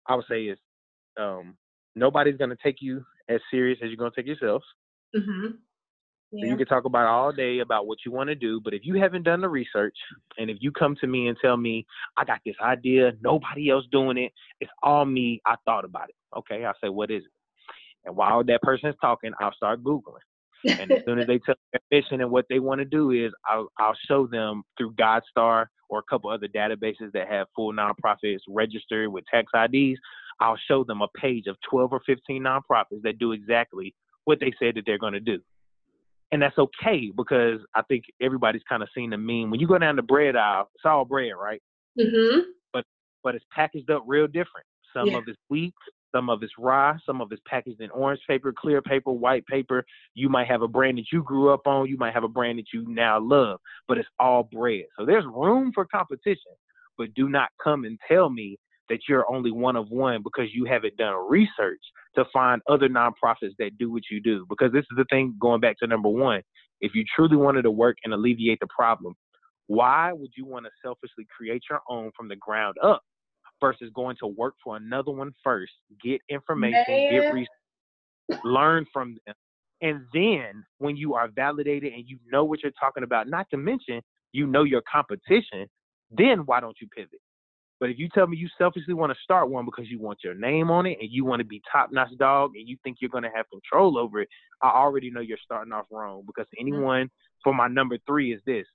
[0.06, 0.58] I would say is
[1.20, 1.56] um,
[1.96, 4.62] nobody's going to take you as serious as you're going to take yourself.
[5.16, 5.56] Mm-hmm.
[6.36, 6.50] Yeah.
[6.50, 8.96] You can talk about all day about what you want to do, but if you
[8.96, 9.96] haven't done the research,
[10.38, 13.84] and if you come to me and tell me I got this idea, nobody else
[13.90, 15.40] doing it, it's all me.
[15.46, 16.14] I thought about it.
[16.36, 17.30] Okay, I say, what is it?
[18.04, 20.20] And while that person is talking, I'll start googling.
[20.64, 23.10] and as soon as they tell me their mission and what they want to do
[23.12, 27.72] is, I'll, I'll show them through GuideStar or a couple other databases that have full
[27.72, 29.98] nonprofits registered with tax IDs.
[30.40, 34.52] I'll show them a page of 12 or 15 nonprofits that do exactly what they
[34.58, 35.40] said that they're going to do.
[36.32, 39.50] And that's okay because I think everybody's kind of seen the meme.
[39.50, 41.62] When you go down the bread aisle, it's all bread, right?
[41.98, 42.40] Mm-hmm.
[42.72, 42.84] But
[43.22, 44.66] but it's packaged up real different.
[44.92, 45.18] Some yeah.
[45.18, 45.74] of it's wheat,
[46.14, 49.84] some of it's rye, some of it's packaged in orange paper, clear paper, white paper.
[50.14, 51.86] You might have a brand that you grew up on.
[51.86, 54.84] You might have a brand that you now love, but it's all bread.
[54.98, 56.52] So there's room for competition.
[56.98, 58.58] But do not come and tell me
[58.88, 61.80] that you're only one of one because you haven't done research
[62.14, 64.46] to find other nonprofits that do what you do.
[64.48, 66.42] Because this is the thing going back to number one.
[66.80, 69.14] If you truly wanted to work and alleviate the problem,
[69.66, 73.02] why would you want to selfishly create your own from the ground up
[73.60, 75.72] versus going to work for another one first,
[76.02, 77.10] get information, Man.
[77.10, 79.34] get research, learn from them.
[79.82, 83.56] And then when you are validated and you know what you're talking about, not to
[83.56, 84.00] mention
[84.32, 85.66] you know your competition,
[86.10, 87.20] then why don't you pivot?
[87.78, 90.34] But if you tell me you selfishly want to start one because you want your
[90.34, 93.10] name on it and you want to be top notch dog and you think you're
[93.10, 94.28] going to have control over it,
[94.62, 96.68] I already know you're starting off wrong because mm-hmm.
[96.68, 97.10] anyone
[97.44, 98.66] for my number three is this.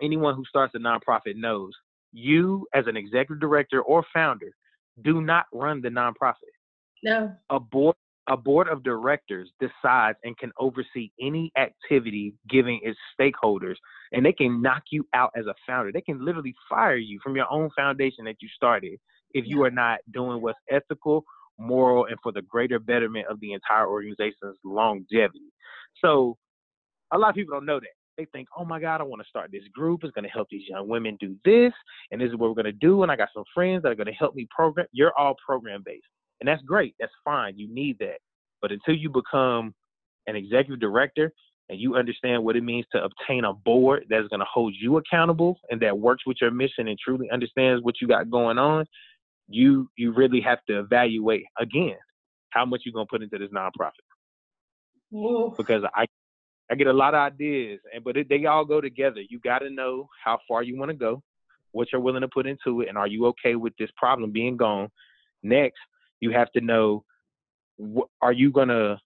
[0.00, 1.72] Anyone who starts a nonprofit knows
[2.12, 4.52] you as an executive director or founder
[5.02, 6.52] do not run the nonprofit.
[7.02, 7.32] No.
[7.50, 7.96] A board
[8.28, 13.74] a board of directors decides and can oversee any activity giving its stakeholders
[14.12, 17.36] and they can knock you out as a founder they can literally fire you from
[17.36, 18.98] your own foundation that you started
[19.32, 21.24] if you are not doing what's ethical
[21.58, 25.52] moral and for the greater betterment of the entire organization's longevity
[26.02, 26.36] so
[27.12, 29.28] a lot of people don't know that they think oh my god i want to
[29.28, 31.72] start this group it's going to help these young women do this
[32.10, 33.96] and this is what we're going to do and i got some friends that are
[33.96, 36.06] going to help me program you're all program based
[36.42, 36.96] and that's great.
[36.98, 37.56] That's fine.
[37.56, 38.18] You need that.
[38.60, 39.72] But until you become
[40.26, 41.32] an executive director
[41.72, 44.98] and you understand what it means to obtain a board that's going to hold you
[44.98, 48.84] accountable and that works with your mission and truly understands what you got going on,
[49.48, 51.96] you you really have to evaluate again
[52.50, 54.04] how much you're going to put into this nonprofit.
[55.16, 55.56] Oof.
[55.56, 56.04] Because I
[56.70, 59.22] I get a lot of ideas, and but it, they all go together.
[59.26, 61.22] You got to know how far you want to go,
[61.70, 64.58] what you're willing to put into it, and are you okay with this problem being
[64.58, 64.90] gone?
[65.42, 65.78] Next,
[66.20, 67.04] you have to know
[68.20, 69.00] are you gonna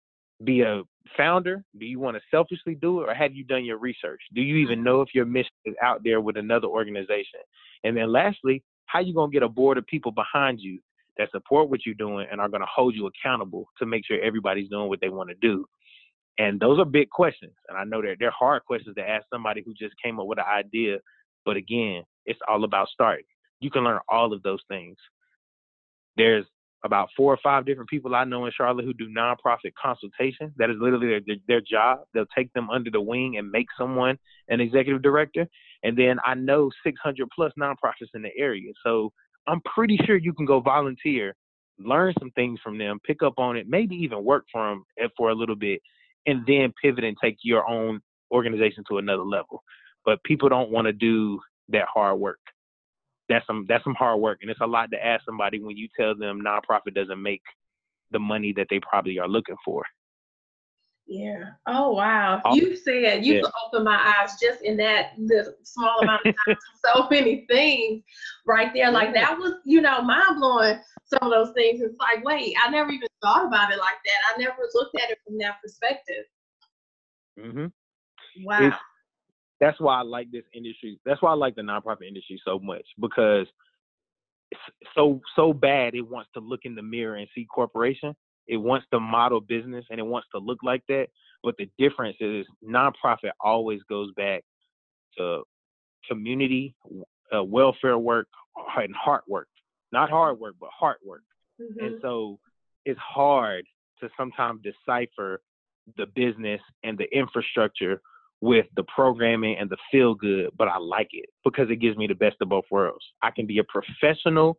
[0.45, 0.83] be a
[1.17, 1.65] founder?
[1.79, 4.21] Do you want to selfishly do it, or have you done your research?
[4.35, 4.85] Do you even mm-hmm.
[4.85, 7.41] know if your mission is out there with another organization?
[7.85, 10.79] And then lastly, how you gonna get a board of people behind you
[11.19, 14.69] that support what you're doing and are gonna hold you accountable to make sure everybody's
[14.69, 15.65] doing what they want to do?
[16.39, 19.63] And those are big questions, and I know that they're hard questions to ask somebody
[19.65, 20.99] who just came up with an idea.
[21.47, 23.25] But again, it's all about starting.
[23.61, 24.99] You can learn all of those things.
[26.17, 26.45] There's
[26.87, 30.53] about four or five different people I know in Charlotte who do nonprofit consultation.
[30.57, 32.01] That is literally their, their job.
[32.15, 34.19] They'll take them under the wing and make someone
[34.49, 35.47] an executive director.
[35.83, 38.73] And then I know 600 plus nonprofits in the area.
[38.85, 39.13] So
[39.47, 41.35] I'm pretty sure you can go volunteer,
[41.79, 44.85] learn some things from them, pick up on it, maybe even work for them
[45.17, 45.83] for a little bit,
[46.27, 48.01] and then pivot and take your own
[48.33, 49.63] organization to another level.
[50.05, 52.39] But people don't want to do that hard work
[53.29, 55.89] that's some that's some hard work, and it's a lot to ask somebody when you
[55.99, 57.43] tell them nonprofit doesn't make
[58.13, 59.85] the money that they probably are looking for.
[61.09, 61.51] Yeah.
[61.69, 62.43] Oh wow.
[62.53, 63.41] You said you yeah.
[63.43, 68.03] could open my eyes just in that little small amount of time so many things
[68.45, 68.91] right there.
[68.91, 71.81] Like that was, you know, mind blowing some of those things.
[71.81, 74.35] It's like, wait, I never even thought about it like that.
[74.35, 76.25] I never looked at it from that perspective.
[77.39, 77.71] Mhm.
[78.45, 78.67] Wow.
[78.67, 78.77] It's,
[79.61, 80.99] that's why I like this industry.
[81.05, 83.47] That's why I like the nonprofit industry so much because
[84.51, 84.61] it's
[84.95, 88.15] so so bad it wants to look in the mirror and see corporation.
[88.47, 91.09] It wants to model business and it wants to look like that.
[91.43, 94.45] But the difference is nonprofit always goes back
[95.19, 95.43] to
[96.09, 96.75] community,
[97.35, 98.29] uh, welfare work,
[98.77, 99.49] and heart work.
[99.93, 101.23] Not hard work, but heart work.
[101.61, 101.85] Mm-hmm.
[101.85, 102.39] And so
[102.85, 103.65] it's hard
[104.01, 105.41] to sometimes decipher
[105.97, 108.01] the business and the infrastructure
[108.41, 112.07] with the programming and the feel good, but I like it because it gives me
[112.07, 113.05] the best of both worlds.
[113.23, 114.59] I can be a professional,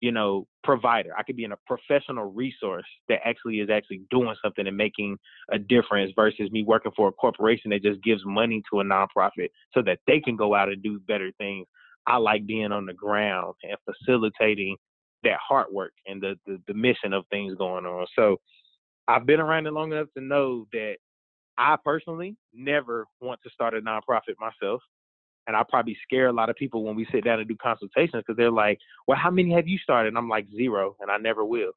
[0.00, 1.10] you know, provider.
[1.16, 5.16] I could be in a professional resource that actually is actually doing something and making
[5.50, 9.48] a difference versus me working for a corporation that just gives money to a nonprofit
[9.72, 11.66] so that they can go out and do better things.
[12.06, 14.76] I like being on the ground and facilitating
[15.22, 18.06] that hard work and the, the, the mission of things going on.
[18.16, 18.38] So
[19.08, 20.96] I've been around it long enough to know that
[21.58, 24.82] I personally never want to start a nonprofit myself.
[25.46, 28.22] And I probably scare a lot of people when we sit down and do consultations
[28.24, 28.78] because they're like,
[29.08, 30.08] well, how many have you started?
[30.08, 31.72] And I'm like, zero, and I never will.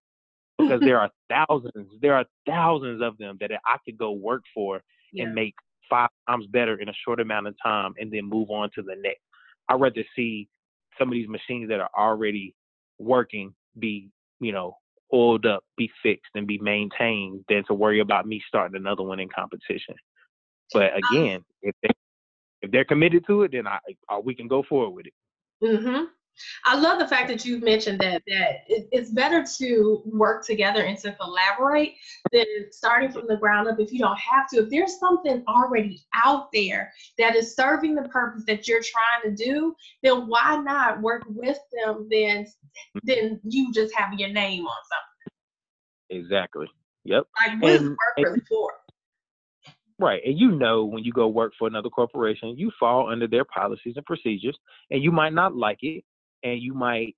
[0.60, 4.82] Because there are thousands, there are thousands of them that I could go work for
[5.12, 5.24] yeah.
[5.24, 5.56] and make
[5.90, 8.96] five times better in a short amount of time and then move on to the
[9.02, 9.22] next.
[9.68, 10.48] I'd rather see
[11.00, 12.56] some of these machines that are already
[13.00, 14.10] working be,
[14.40, 14.78] you know,
[15.14, 19.20] oiled up, be fixed, and be maintained than to worry about me starting another one
[19.20, 19.96] in competition.
[20.74, 21.90] But again, if they
[22.62, 23.80] if they're committed to it, then I,
[24.10, 25.14] I we can go forward with it.
[25.64, 26.08] Mhm.
[26.66, 30.98] I love the fact that you've mentioned that that it's better to work together and
[31.00, 31.96] to collaborate
[32.32, 34.64] than starting from the ground up if you don't have to.
[34.64, 39.44] If there's something already out there that is serving the purpose that you're trying to
[39.44, 42.46] do, then why not work with them then
[43.04, 46.22] than you just having your name on something?
[46.24, 46.68] Exactly.
[47.06, 47.28] Yep.
[47.46, 48.72] Like what and, is work really for?
[49.98, 50.22] Right.
[50.26, 53.94] And you know when you go work for another corporation, you fall under their policies
[53.96, 54.58] and procedures
[54.92, 56.04] and you might not like it
[56.46, 57.14] and you might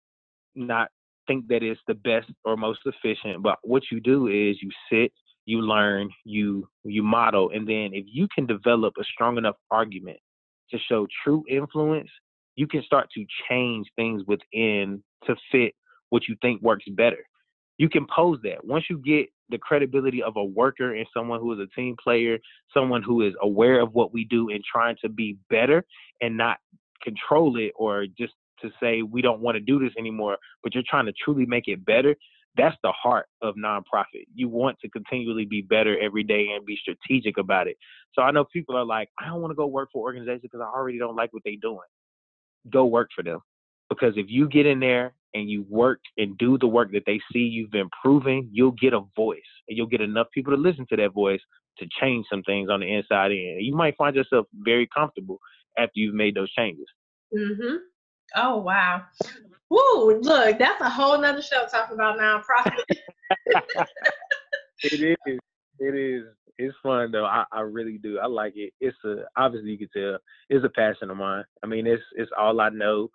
[0.55, 0.89] not
[1.27, 5.11] think that it's the best or most efficient but what you do is you sit
[5.45, 10.17] you learn you you model and then if you can develop a strong enough argument
[10.71, 12.09] to show true influence
[12.57, 15.73] you can start to change things within to fit
[16.09, 17.23] what you think works better.
[17.77, 18.65] You can pose that.
[18.65, 22.37] Once you get the credibility of a worker and someone who is a team player
[22.73, 25.85] someone who is aware of what we do and trying to be better
[26.19, 26.57] and not
[27.01, 30.83] control it or just to say we don't want to do this anymore, but you're
[30.87, 32.15] trying to truly make it better,
[32.57, 34.25] that's the heart of nonprofit.
[34.33, 37.77] You want to continually be better every day and be strategic about it.
[38.13, 40.61] So I know people are like, I don't want to go work for organizations because
[40.61, 41.79] I already don't like what they're doing.
[42.71, 43.39] Go work for them.
[43.89, 47.21] Because if you get in there and you work and do the work that they
[47.31, 50.85] see you've been proving, you'll get a voice and you'll get enough people to listen
[50.89, 51.39] to that voice
[51.77, 53.63] to change some things on the inside end.
[53.63, 55.39] You might find yourself very comfortable
[55.77, 56.85] after you've made those changes.
[57.33, 57.75] Mm-hmm.
[58.35, 59.03] Oh wow.
[59.69, 62.83] Woo, look, that's a whole nother show talking about nonprofit.
[64.83, 65.39] it is.
[65.79, 66.23] It is.
[66.57, 67.25] It's fun though.
[67.25, 68.19] I, I really do.
[68.19, 68.73] I like it.
[68.79, 70.17] It's a obviously you can tell
[70.49, 71.43] it's a passion of mine.
[71.63, 73.09] I mean, it's it's all I know.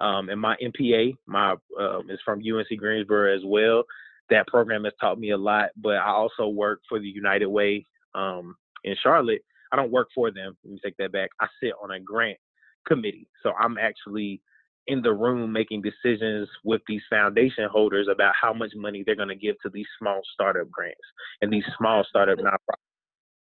[0.00, 3.84] Um, and my MPA, my um, is from UNC Greensboro as well.
[4.30, 5.70] That program has taught me a lot.
[5.76, 9.42] But I also work for the United Way um, in Charlotte.
[9.72, 10.56] I don't work for them.
[10.64, 11.30] Let me take that back.
[11.40, 12.38] I sit on a grant
[12.86, 14.40] committee, so I'm actually
[14.88, 19.28] in the room making decisions with these foundation holders about how much money they're going
[19.28, 20.98] to give to these small startup grants
[21.42, 22.82] and these small startup nonprofits.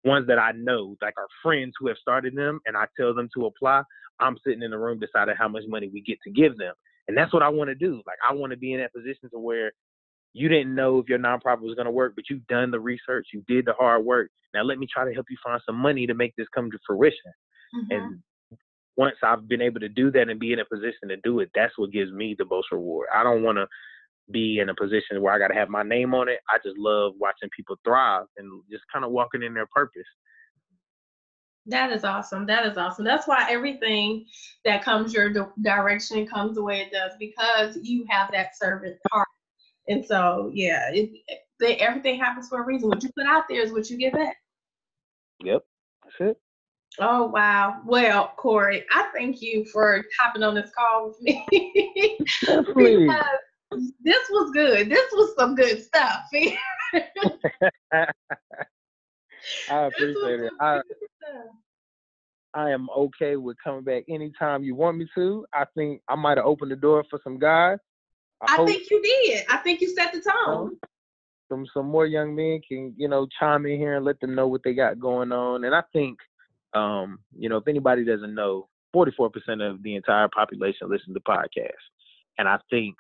[0.05, 3.29] Ones that I know, like our friends who have started them, and I tell them
[3.35, 3.83] to apply.
[4.21, 6.75] I'm sitting in the room deciding how much money we get to give them,
[7.09, 8.03] and that's what I want to do.
[8.07, 9.73] Like I want to be in that position to where
[10.33, 13.29] you didn't know if your nonprofit was going to work, but you've done the research,
[13.33, 14.31] you did the hard work.
[14.55, 16.79] Now let me try to help you find some money to make this come to
[16.87, 17.33] fruition.
[17.75, 17.95] Mm-hmm.
[17.95, 18.23] And
[18.97, 21.51] once I've been able to do that and be in a position to do it,
[21.55, 23.09] that's what gives me the most reward.
[23.15, 23.67] I don't want to
[24.31, 26.41] be in a position where I got to have my name on it.
[26.51, 30.07] I just love watching people thrive and just kind of walking in their purpose.
[31.67, 32.47] That is awesome.
[32.47, 33.05] That is awesome.
[33.05, 34.27] That's why everything
[34.65, 35.33] that comes your
[35.63, 39.29] direction comes the way it does because you have that servant heart.
[39.89, 41.11] And so, yeah, it,
[41.61, 42.89] it, everything happens for a reason.
[42.89, 44.37] What you put out there is what you get back.
[45.45, 45.63] Yep,
[46.05, 46.41] that's it.
[46.99, 47.81] Oh wow.
[47.85, 51.47] Well, Corey, I thank you for hopping on this call with me.
[52.51, 54.89] because this was good.
[54.89, 56.25] This was some good stuff.
[59.69, 60.53] I appreciate it.
[60.61, 60.81] I,
[62.55, 65.45] I am okay with coming back anytime you want me to.
[65.53, 67.79] I think I might have opened the door for some guys.
[68.41, 69.45] I, I think you did.
[69.51, 70.77] I think you set the tone.
[71.51, 74.49] some some more young men can, you know, chime in here and let them know
[74.49, 75.65] what they got going on.
[75.65, 76.19] And I think
[76.77, 81.71] um, you know, if anybody doesn't know, 44% of the entire population listen to podcasts.
[82.39, 82.97] And I think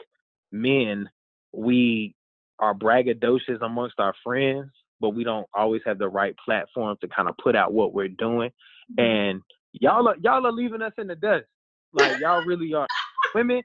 [0.50, 1.08] men,
[1.52, 2.14] we
[2.58, 4.70] are braggadocious amongst our friends,
[5.00, 8.08] but we don't always have the right platform to kind of put out what we're
[8.08, 8.50] doing.
[8.98, 9.00] Mm-hmm.
[9.00, 11.44] And y'all are y'all are leaving us in the dust.
[11.92, 12.86] Like y'all really are.
[13.34, 13.62] Women,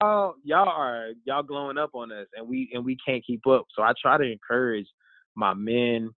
[0.00, 3.66] y'all y'all are y'all glowing up on us and we and we can't keep up.
[3.74, 4.86] So I try to encourage
[5.34, 6.10] my men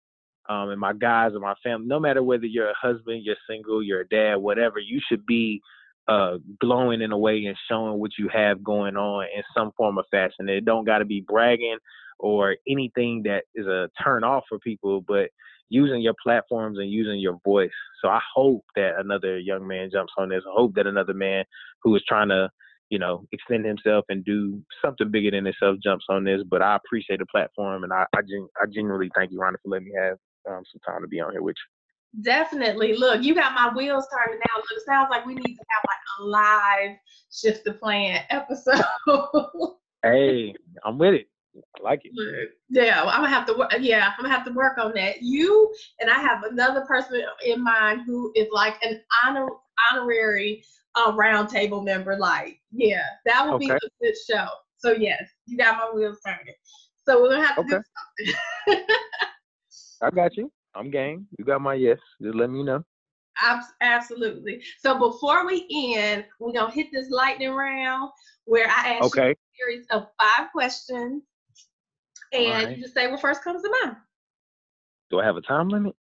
[0.48, 3.82] um, and my guys and my family, no matter whether you're a husband, you're single,
[3.82, 5.60] you're a dad, whatever, you should be
[6.08, 9.98] uh, glowing in a way and showing what you have going on in some form
[9.98, 10.48] of fashion.
[10.48, 11.76] It don't got to be bragging
[12.18, 15.28] or anything that is a turn off for people, but
[15.68, 17.70] using your platforms and using your voice.
[18.02, 20.42] So I hope that another young man jumps on this.
[20.46, 21.44] I hope that another man
[21.82, 22.48] who is trying to,
[22.88, 26.40] you know, extend himself and do something bigger than himself jumps on this.
[26.48, 29.68] But I appreciate the platform and I I, gen- I genuinely thank you, Ronnie, for
[29.68, 30.16] letting me have
[30.48, 32.22] um, some time to be on here with you.
[32.22, 32.96] Definitely.
[32.96, 34.56] Look, you got my wheels turning now.
[34.56, 36.96] Look, it sounds like we need to have like a live
[37.30, 38.82] shift the plan episode.
[40.02, 41.26] hey, I'm with it.
[41.56, 42.12] I like it.
[42.14, 43.72] Look, yeah, I'm gonna have to work.
[43.80, 45.22] Yeah, I'm gonna have to work on that.
[45.22, 49.48] You and I have another person in mind who is like an honor
[49.92, 50.64] honorary
[50.94, 52.16] uh, roundtable member.
[52.16, 53.66] Like, yeah, that would okay.
[53.66, 54.46] be a good show.
[54.78, 56.54] So yes, you got my wheels turning.
[57.04, 57.78] So we're gonna have to okay.
[58.26, 58.34] do
[58.66, 58.84] something.
[60.02, 60.50] I got you.
[60.74, 61.26] I'm game.
[61.38, 61.98] You got my yes.
[62.22, 62.84] Just let me know.
[63.80, 64.62] Absolutely.
[64.80, 68.10] So before we end, we're gonna hit this lightning round
[68.44, 69.28] where I ask okay.
[69.28, 71.22] you a series of five questions,
[72.32, 72.76] and right.
[72.76, 73.96] you just say what first comes to mind.
[75.10, 75.94] Do I have a time limit?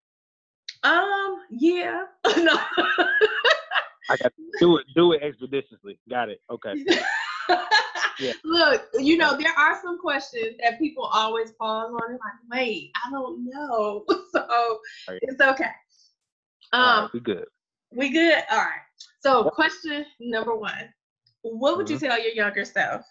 [0.83, 1.41] Um.
[1.51, 2.05] Yeah.
[2.37, 2.57] no.
[4.09, 4.85] I got to do it.
[4.95, 5.99] Do it expeditiously.
[6.09, 6.41] Got it.
[6.49, 6.85] Okay.
[8.19, 8.33] yeah.
[8.43, 12.91] Look, you know, there are some questions that people always pause on and like, wait,
[13.05, 14.05] I don't know.
[14.31, 14.79] so
[15.09, 15.19] right.
[15.21, 15.65] it's okay.
[16.73, 17.45] Um right, we good.
[17.91, 18.43] We good?
[18.51, 18.81] All right.
[19.19, 19.53] So yep.
[19.53, 20.93] question number one.
[21.41, 21.93] What would mm-hmm.
[21.93, 23.05] you tell your younger self?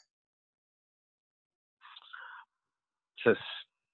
[3.25, 3.35] To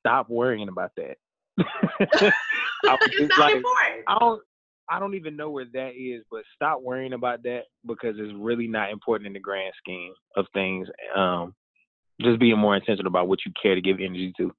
[0.01, 1.17] stop worrying about that.
[2.01, 2.23] it's
[2.85, 3.01] not
[3.39, 4.05] like, important.
[4.09, 4.43] I don't
[4.91, 8.67] I don't even know where that is, but stop worrying about that because it's really
[8.67, 10.89] not important in the grand scheme of things.
[11.17, 11.55] Um,
[12.21, 14.53] just being more intentional about what you care to give energy to.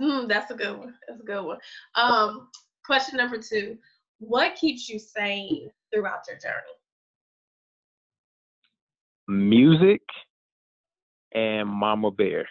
[0.00, 0.94] Mm, that's a good one.
[1.08, 1.58] That's a good one.
[1.94, 2.48] Um,
[2.84, 3.76] question number two:
[4.18, 6.54] What keeps you sane throughout your journey?
[9.28, 10.02] Music
[11.32, 12.48] and Mama Bear.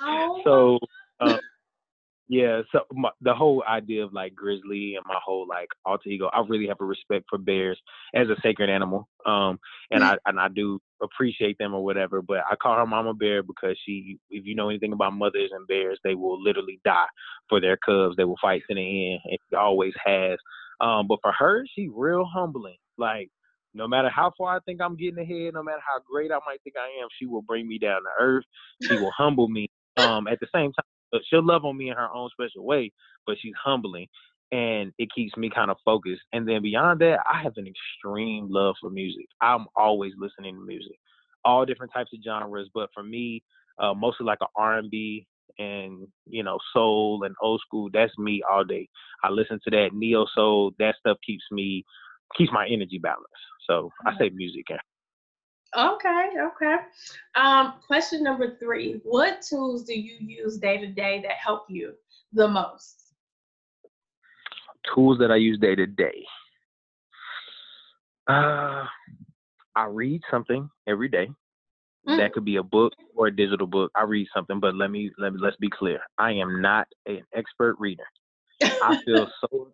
[0.00, 0.40] Oh.
[0.44, 0.78] so.
[1.18, 1.40] Um,
[2.28, 6.28] yeah, so my, the whole idea of like grizzly and my whole like alter ego,
[6.32, 7.78] I really have a respect for bears
[8.14, 9.08] as a sacred animal.
[9.24, 9.60] Um,
[9.92, 12.22] and I and I do appreciate them or whatever.
[12.22, 15.68] But I call her Mama Bear because she, if you know anything about mothers and
[15.68, 17.06] bears, they will literally die
[17.48, 18.16] for their cubs.
[18.16, 20.38] They will fight to the end, and she always has.
[20.80, 22.78] Um, but for her, she real humbling.
[22.98, 23.30] Like
[23.72, 26.60] no matter how far I think I'm getting ahead, no matter how great I might
[26.64, 28.44] think I am, she will bring me down to earth.
[28.82, 29.70] She will humble me.
[29.98, 30.84] Um, at the same time
[31.28, 32.92] she'll love on me in her own special way,
[33.26, 34.06] but she's humbling
[34.52, 36.22] and it keeps me kind of focused.
[36.32, 39.26] And then beyond that, I have an extreme love for music.
[39.40, 40.98] I'm always listening to music,
[41.44, 42.70] all different types of genres.
[42.72, 43.42] But for me,
[43.78, 45.26] uh, mostly like a R&B
[45.58, 47.88] and you know soul and old school.
[47.92, 48.88] That's me all day.
[49.22, 50.72] I listen to that neo soul.
[50.78, 51.84] That stuff keeps me
[52.36, 53.26] keeps my energy balanced.
[53.68, 54.66] So I say music.
[55.76, 56.76] Okay, okay.
[57.34, 61.94] Um, question number three: What tools do you use day to day that help you
[62.32, 63.12] the most?
[64.94, 66.24] Tools that I use day to day.
[68.28, 68.84] Uh,
[69.74, 71.28] I read something every day.
[72.08, 72.18] Mm.
[72.18, 73.90] That could be a book or a digital book.
[73.96, 76.00] I read something, but let me let me let's be clear.
[76.18, 78.06] I am not an expert reader.
[78.62, 79.72] I feel so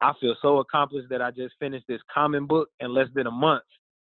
[0.00, 3.30] I feel so accomplished that I just finished this common book in less than a
[3.30, 3.62] month.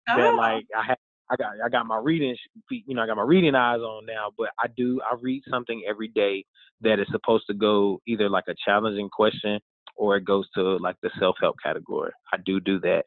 [0.08, 0.16] Oh.
[0.16, 0.98] That like I have
[1.30, 2.36] I got I got my reading
[2.70, 5.82] you know I got my reading eyes on now, but I do I read something
[5.88, 6.44] every day
[6.82, 9.60] that is supposed to go either like a challenging question
[9.96, 12.12] or it goes to like the self help category.
[12.32, 13.04] I do do that.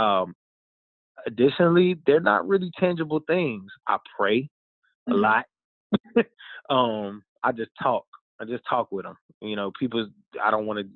[0.00, 0.34] Um,
[1.26, 3.70] additionally, they're not really tangible things.
[3.86, 4.48] I pray
[5.08, 5.20] a mm-hmm.
[5.20, 5.44] lot.
[6.70, 8.04] um, I just talk.
[8.40, 9.16] I just talk with them.
[9.40, 10.08] You know, people.
[10.42, 10.88] I don't want to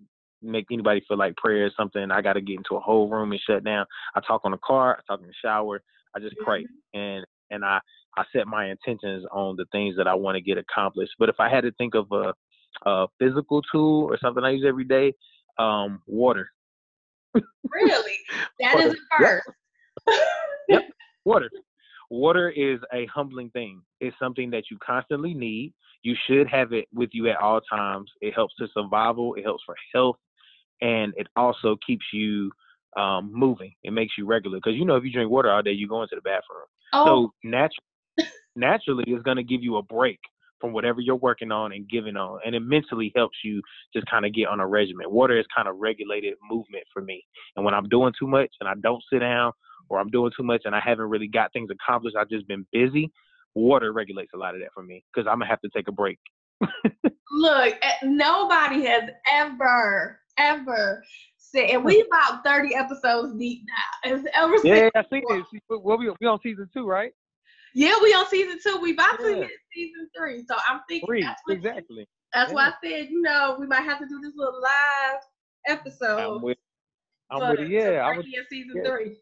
[0.42, 3.32] make anybody feel like prayer is something I got to get into a whole room
[3.32, 3.86] and shut down.
[4.14, 4.98] I talk on the car.
[4.98, 5.82] I talk in the shower.
[6.14, 6.98] I just pray mm-hmm.
[6.98, 7.78] and and I
[8.16, 11.12] I set my intentions on the things that I want to get accomplished.
[11.18, 12.34] But if I had to think of a
[12.86, 15.14] a physical tool or something I use every day,
[15.58, 16.48] um, water.
[17.34, 18.18] really?
[18.60, 18.88] That water.
[18.88, 19.48] is a first.
[20.06, 20.18] Yep.
[20.68, 20.82] yep.
[21.24, 21.50] Water.
[22.10, 23.80] Water is a humbling thing.
[24.00, 25.72] It's something that you constantly need.
[26.02, 28.10] You should have it with you at all times.
[28.20, 29.34] It helps to survival.
[29.34, 30.16] It helps for health,
[30.82, 32.50] and it also keeps you
[32.98, 33.72] um, moving.
[33.82, 36.02] It makes you regular because you know if you drink water all day, you go
[36.02, 36.66] into the bathroom.
[36.92, 37.06] Oh.
[37.06, 40.18] So naturally, naturally, it's going to give you a break
[40.60, 42.38] from whatever you're working on and giving on.
[42.46, 43.60] And it mentally helps you
[43.92, 45.10] just kind of get on a regimen.
[45.10, 47.24] Water is kind of regulated movement for me.
[47.56, 49.52] And when I'm doing too much and I don't sit down
[49.88, 52.64] or I'm doing too much and I haven't really got things accomplished, I've just been
[52.72, 53.10] busy,
[53.54, 55.88] water regulates a lot of that for me because I'm going to have to take
[55.88, 56.18] a break.
[57.32, 61.02] Look, eh, nobody has ever, ever
[61.36, 64.10] said, and we about 30 episodes deep now.
[64.10, 65.22] Has ever yeah, I see.
[65.68, 67.12] Well, we, we on season two, right?
[67.74, 68.78] Yeah, we on season two.
[68.80, 69.26] We about yeah.
[69.26, 70.44] to hit season three.
[70.48, 72.08] So I'm thinking three, that's what, exactly.
[72.34, 72.54] That's yeah.
[72.54, 75.20] why I said, you know, we might have to do this little live
[75.66, 76.18] episode.
[76.18, 76.58] I'm with,
[77.30, 77.70] I'm with it.
[77.70, 78.26] Yeah, I would.
[78.50, 78.90] Season yeah.
[78.90, 79.16] three.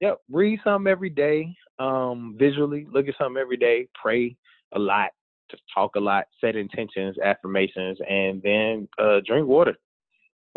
[0.00, 0.18] Yep.
[0.30, 1.54] Read something every day.
[1.78, 3.88] Um, visually, look at something every day.
[4.00, 4.36] Pray
[4.74, 5.10] a lot.
[5.50, 6.24] Just talk a lot.
[6.40, 9.74] Set intentions, affirmations, and then uh, drink water.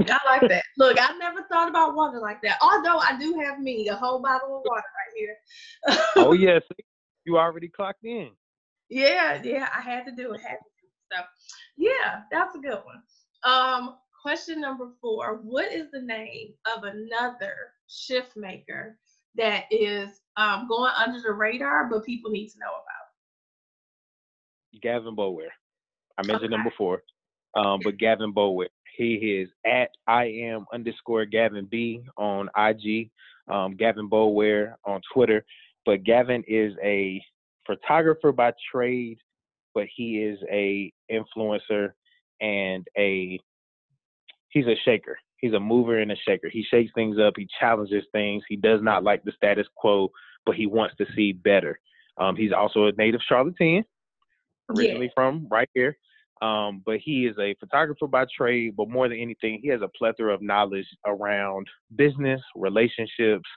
[0.09, 0.63] I like that.
[0.77, 2.57] Look, I never thought about water like that.
[2.61, 5.37] Although I do have me a whole bottle of water right here.
[6.17, 6.63] oh yes,
[7.25, 8.31] you already clocked in.
[8.89, 10.41] Yeah, yeah, I had to do it.
[10.41, 11.15] Had to do it.
[11.15, 11.23] So,
[11.77, 13.01] yeah, that's a good one.
[13.43, 17.55] Um, question number four: What is the name of another
[17.87, 18.97] shift maker
[19.35, 23.01] that is um, going under the radar, but people need to know about?
[24.81, 25.49] Gavin Bower.
[26.17, 26.61] I mentioned okay.
[26.61, 27.01] him before,
[27.55, 28.67] um, but Gavin Bower.
[29.01, 33.09] He is at I am underscore Gavin B on IG,
[33.47, 35.43] um, Gavin Bower on Twitter.
[35.87, 37.19] But Gavin is a
[37.65, 39.17] photographer by trade,
[39.73, 41.93] but he is a influencer
[42.41, 43.39] and a
[44.49, 45.17] he's a shaker.
[45.37, 46.49] He's a mover and a shaker.
[46.49, 47.33] He shakes things up.
[47.35, 48.43] He challenges things.
[48.47, 50.11] He does not like the status quo,
[50.45, 51.79] but he wants to see better.
[52.19, 53.83] Um, he's also a native Charlottean,
[54.69, 55.11] originally yeah.
[55.15, 55.97] from right here.
[56.41, 59.89] Um, but he is a photographer by trade, but more than anything, he has a
[59.95, 63.47] plethora of knowledge around business, relationships,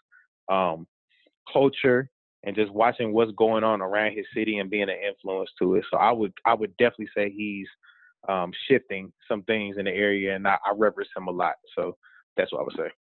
[0.50, 0.86] um,
[1.50, 2.10] culture,
[2.44, 5.84] and just watching what's going on around his city and being an influence to it.
[5.90, 7.68] So I would I would definitely say he's
[8.28, 11.54] um, shifting some things in the area, and I, I reverence him a lot.
[11.76, 11.96] So
[12.36, 12.92] that's what I would say.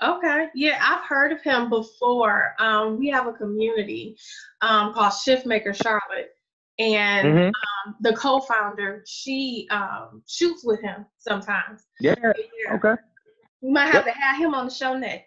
[0.00, 0.46] Okay.
[0.54, 2.54] Yeah, I've heard of him before.
[2.60, 4.16] Um, we have a community
[4.60, 6.30] um, called Shiftmaker Charlotte
[6.78, 7.46] and mm-hmm.
[7.46, 11.82] um, the co-founder she um, shoots with him sometimes.
[12.00, 12.14] Yeah.
[12.22, 12.74] yeah.
[12.74, 12.94] Okay.
[13.60, 14.14] We might have yep.
[14.14, 15.26] to have him on the show next.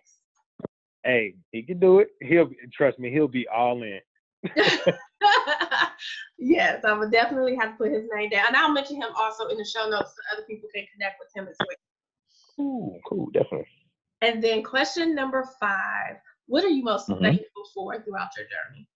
[1.04, 2.10] Hey, he can do it.
[2.22, 3.12] He'll trust me.
[3.12, 4.00] He'll be all in.
[6.38, 9.48] yes, I would definitely have to put his name down, and I'll mention him also
[9.48, 11.68] in the show notes so other people can connect with him as well.
[12.56, 13.68] Cool, cool, definitely.
[14.22, 16.18] And then question number five:
[16.48, 17.24] What are you most mm-hmm.
[17.24, 18.88] thankful for throughout your journey?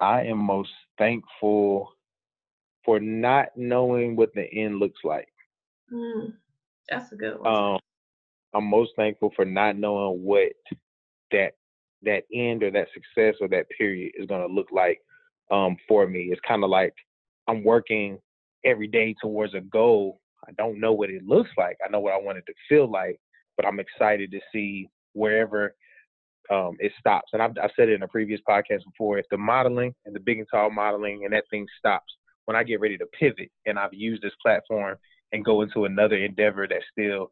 [0.00, 1.90] I am most thankful
[2.84, 5.28] for not knowing what the end looks like.
[5.92, 6.34] Mm,
[6.88, 7.54] that's a good one.
[7.54, 7.78] Um,
[8.54, 10.52] I'm most thankful for not knowing what
[11.32, 11.52] that
[12.02, 15.00] that end or that success or that period is going to look like
[15.50, 16.28] um, for me.
[16.30, 16.94] It's kind of like
[17.48, 18.18] I'm working
[18.64, 20.20] every day towards a goal.
[20.46, 21.76] I don't know what it looks like.
[21.84, 23.18] I know what I want it to feel like,
[23.56, 25.74] but I'm excited to see wherever
[26.50, 27.30] um, it stops.
[27.32, 29.18] And I've, I've said it in a previous podcast before.
[29.18, 32.12] If the modeling and the big and tall modeling and that thing stops,
[32.46, 34.96] when I get ready to pivot and I've used this platform
[35.32, 37.30] and go into another endeavor that still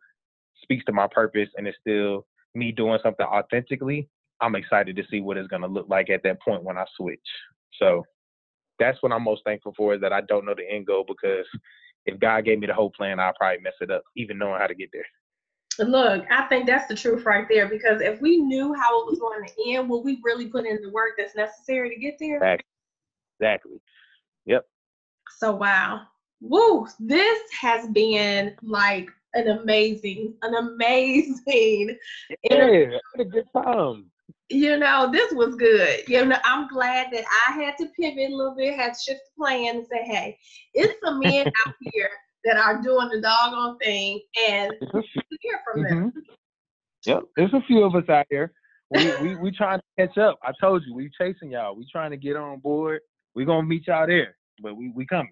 [0.62, 4.08] speaks to my purpose and it's still me doing something authentically,
[4.40, 7.20] I'm excited to see what it's gonna look like at that point when I switch.
[7.78, 8.04] So
[8.78, 11.46] that's what I'm most thankful for is that I don't know the end goal because
[12.06, 14.66] if God gave me the whole plan, I'll probably mess it up, even knowing how
[14.66, 15.06] to get there.
[15.78, 19.18] Look, I think that's the truth right there because if we knew how it was
[19.18, 22.36] going to end, would we really put in the work that's necessary to get there?
[22.36, 22.68] Exactly.
[23.40, 23.80] Exactly.
[24.46, 24.66] Yep.
[25.38, 26.02] So wow.
[26.40, 31.96] Woo, this has been like an amazing, an amazing
[32.50, 34.10] yeah, a good time.
[34.50, 36.02] You know, this was good.
[36.06, 39.20] You know, I'm glad that I had to pivot a little bit, had to shift
[39.24, 40.38] the plan and say, hey,
[40.74, 42.10] it's some men out here
[42.44, 44.72] that are doing the doggone thing and
[45.40, 45.94] hear from mm-hmm.
[45.94, 46.12] them.
[47.06, 48.52] Yep, there's a few of us out here.
[48.90, 50.38] We we we trying to catch up.
[50.42, 51.74] I told you, we chasing y'all.
[51.74, 53.00] We trying to get on board.
[53.34, 55.30] We gonna meet y'all there, but we we coming.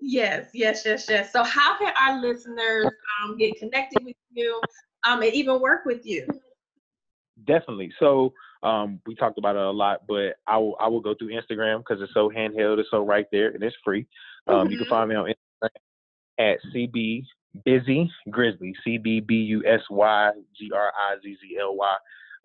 [0.00, 1.32] Yes, yes, yes, yes.
[1.32, 2.86] So how can our listeners
[3.22, 4.60] um, get connected with you
[5.06, 6.26] um, and even work with you?
[7.44, 7.92] Definitely.
[8.00, 8.32] So
[8.62, 11.78] um, we talked about it a lot, but I will I will go through Instagram
[11.78, 14.06] because it's so handheld, it's so right there, and it's free.
[14.46, 14.70] Um, mm-hmm.
[14.72, 14.90] You can mm-hmm.
[14.90, 15.34] find me on Instagram
[16.42, 17.24] at CB
[17.64, 21.96] Busy Grizzly, C B B U S Y G R I Z Z L Y.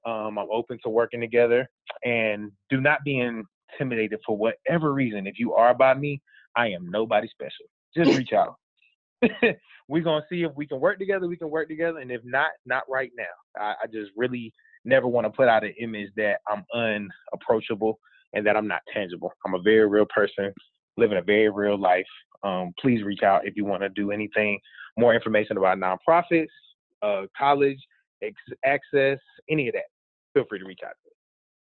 [0.06, 1.68] Um, I'm open to working together,
[2.04, 5.26] and do not be intimidated for whatever reason.
[5.26, 6.20] If you are by me,
[6.56, 7.66] I am nobody special.
[7.96, 8.56] Just reach out.
[9.88, 11.26] We're gonna see if we can work together.
[11.26, 13.60] We can work together, and if not, not right now.
[13.60, 14.52] I, I just really
[14.84, 17.98] never want to put out an image that I'm unapproachable
[18.34, 19.32] and that I'm not tangible.
[19.46, 20.52] I'm a very real person,
[20.96, 22.06] living a very real life.
[22.42, 24.58] Um, please reach out if you want to do anything,
[24.98, 26.48] more information about nonprofits,
[27.02, 27.78] uh, college,
[28.22, 29.18] ex- access,
[29.48, 29.84] any of that.
[30.34, 30.94] Feel free to reach out.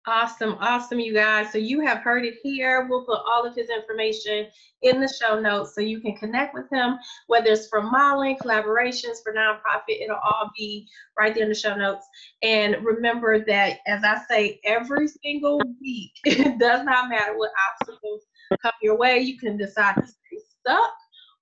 [0.07, 1.53] Awesome, awesome, you guys.
[1.53, 2.87] So you have heard it here.
[2.89, 4.47] We'll put all of his information
[4.81, 9.23] in the show notes so you can connect with him, whether it's for modeling, collaborations
[9.23, 10.89] for nonprofit, it'll all be
[11.19, 12.07] right there in the show notes.
[12.43, 18.25] And remember that, as I say every single week, it does not matter what obstacles
[18.63, 20.93] come your way, you can decide to stay stuck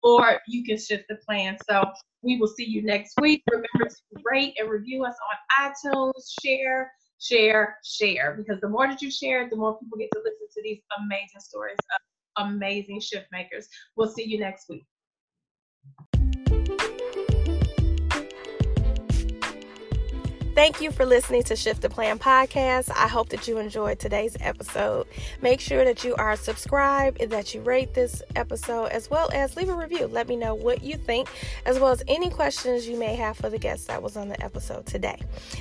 [0.03, 1.57] or you can shift the plan.
[1.69, 1.85] So
[2.23, 3.43] we will see you next week.
[3.51, 6.13] Remember to rate and review us on iTunes,
[6.43, 8.35] share share, share.
[8.37, 11.41] Because the more that you share, the more people get to listen to these amazing
[11.41, 11.77] stories
[12.37, 13.69] of amazing shift makers.
[13.97, 14.87] We'll see you next week.
[20.57, 22.91] Thank you for listening to Shift the Plan podcast.
[22.97, 25.07] I hope that you enjoyed today's episode.
[25.43, 29.55] Make sure that you are subscribed and that you rate this episode as well as
[29.55, 30.07] leave a review.
[30.07, 31.29] Let me know what you think,
[31.67, 34.43] as well as any questions you may have for the guest that was on the
[34.43, 35.21] episode today.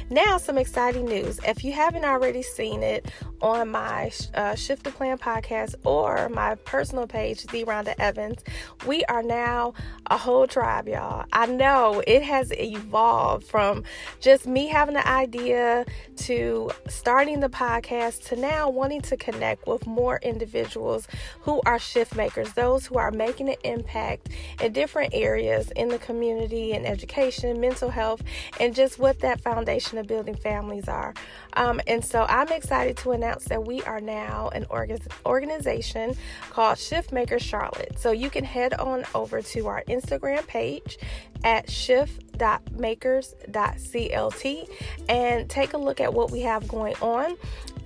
[0.10, 1.42] Now, some exciting news.
[1.46, 3.12] If you haven't already seen it
[3.42, 8.46] on my uh, Shift the Plan podcast or my personal page, The Rhonda Evans,
[8.88, 9.74] we are now
[10.08, 11.26] a whole tribe, y'all.
[11.34, 13.84] I know it has evolved from
[14.22, 15.84] just me having having the idea
[16.16, 21.07] to starting the podcast to now wanting to connect with more individuals
[21.41, 24.30] who are shift makers, those who are making an impact
[24.62, 28.22] in different areas in the community and education, mental health,
[28.60, 31.16] and just what that foundation of building families are.
[31.53, 36.16] Um, and so I'm excited to announce that we are now an orga- organization
[36.52, 37.98] called Shift Makers Charlotte.
[37.98, 40.99] So you can head on over to our Instagram page
[41.46, 44.70] at shift.makers.clt
[45.08, 47.38] and take a look at what we have going on.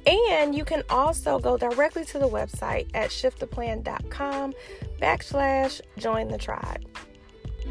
[0.08, 4.54] And you can also go directly to the website at shifttheplan.com
[5.00, 6.86] backslash join the tribe.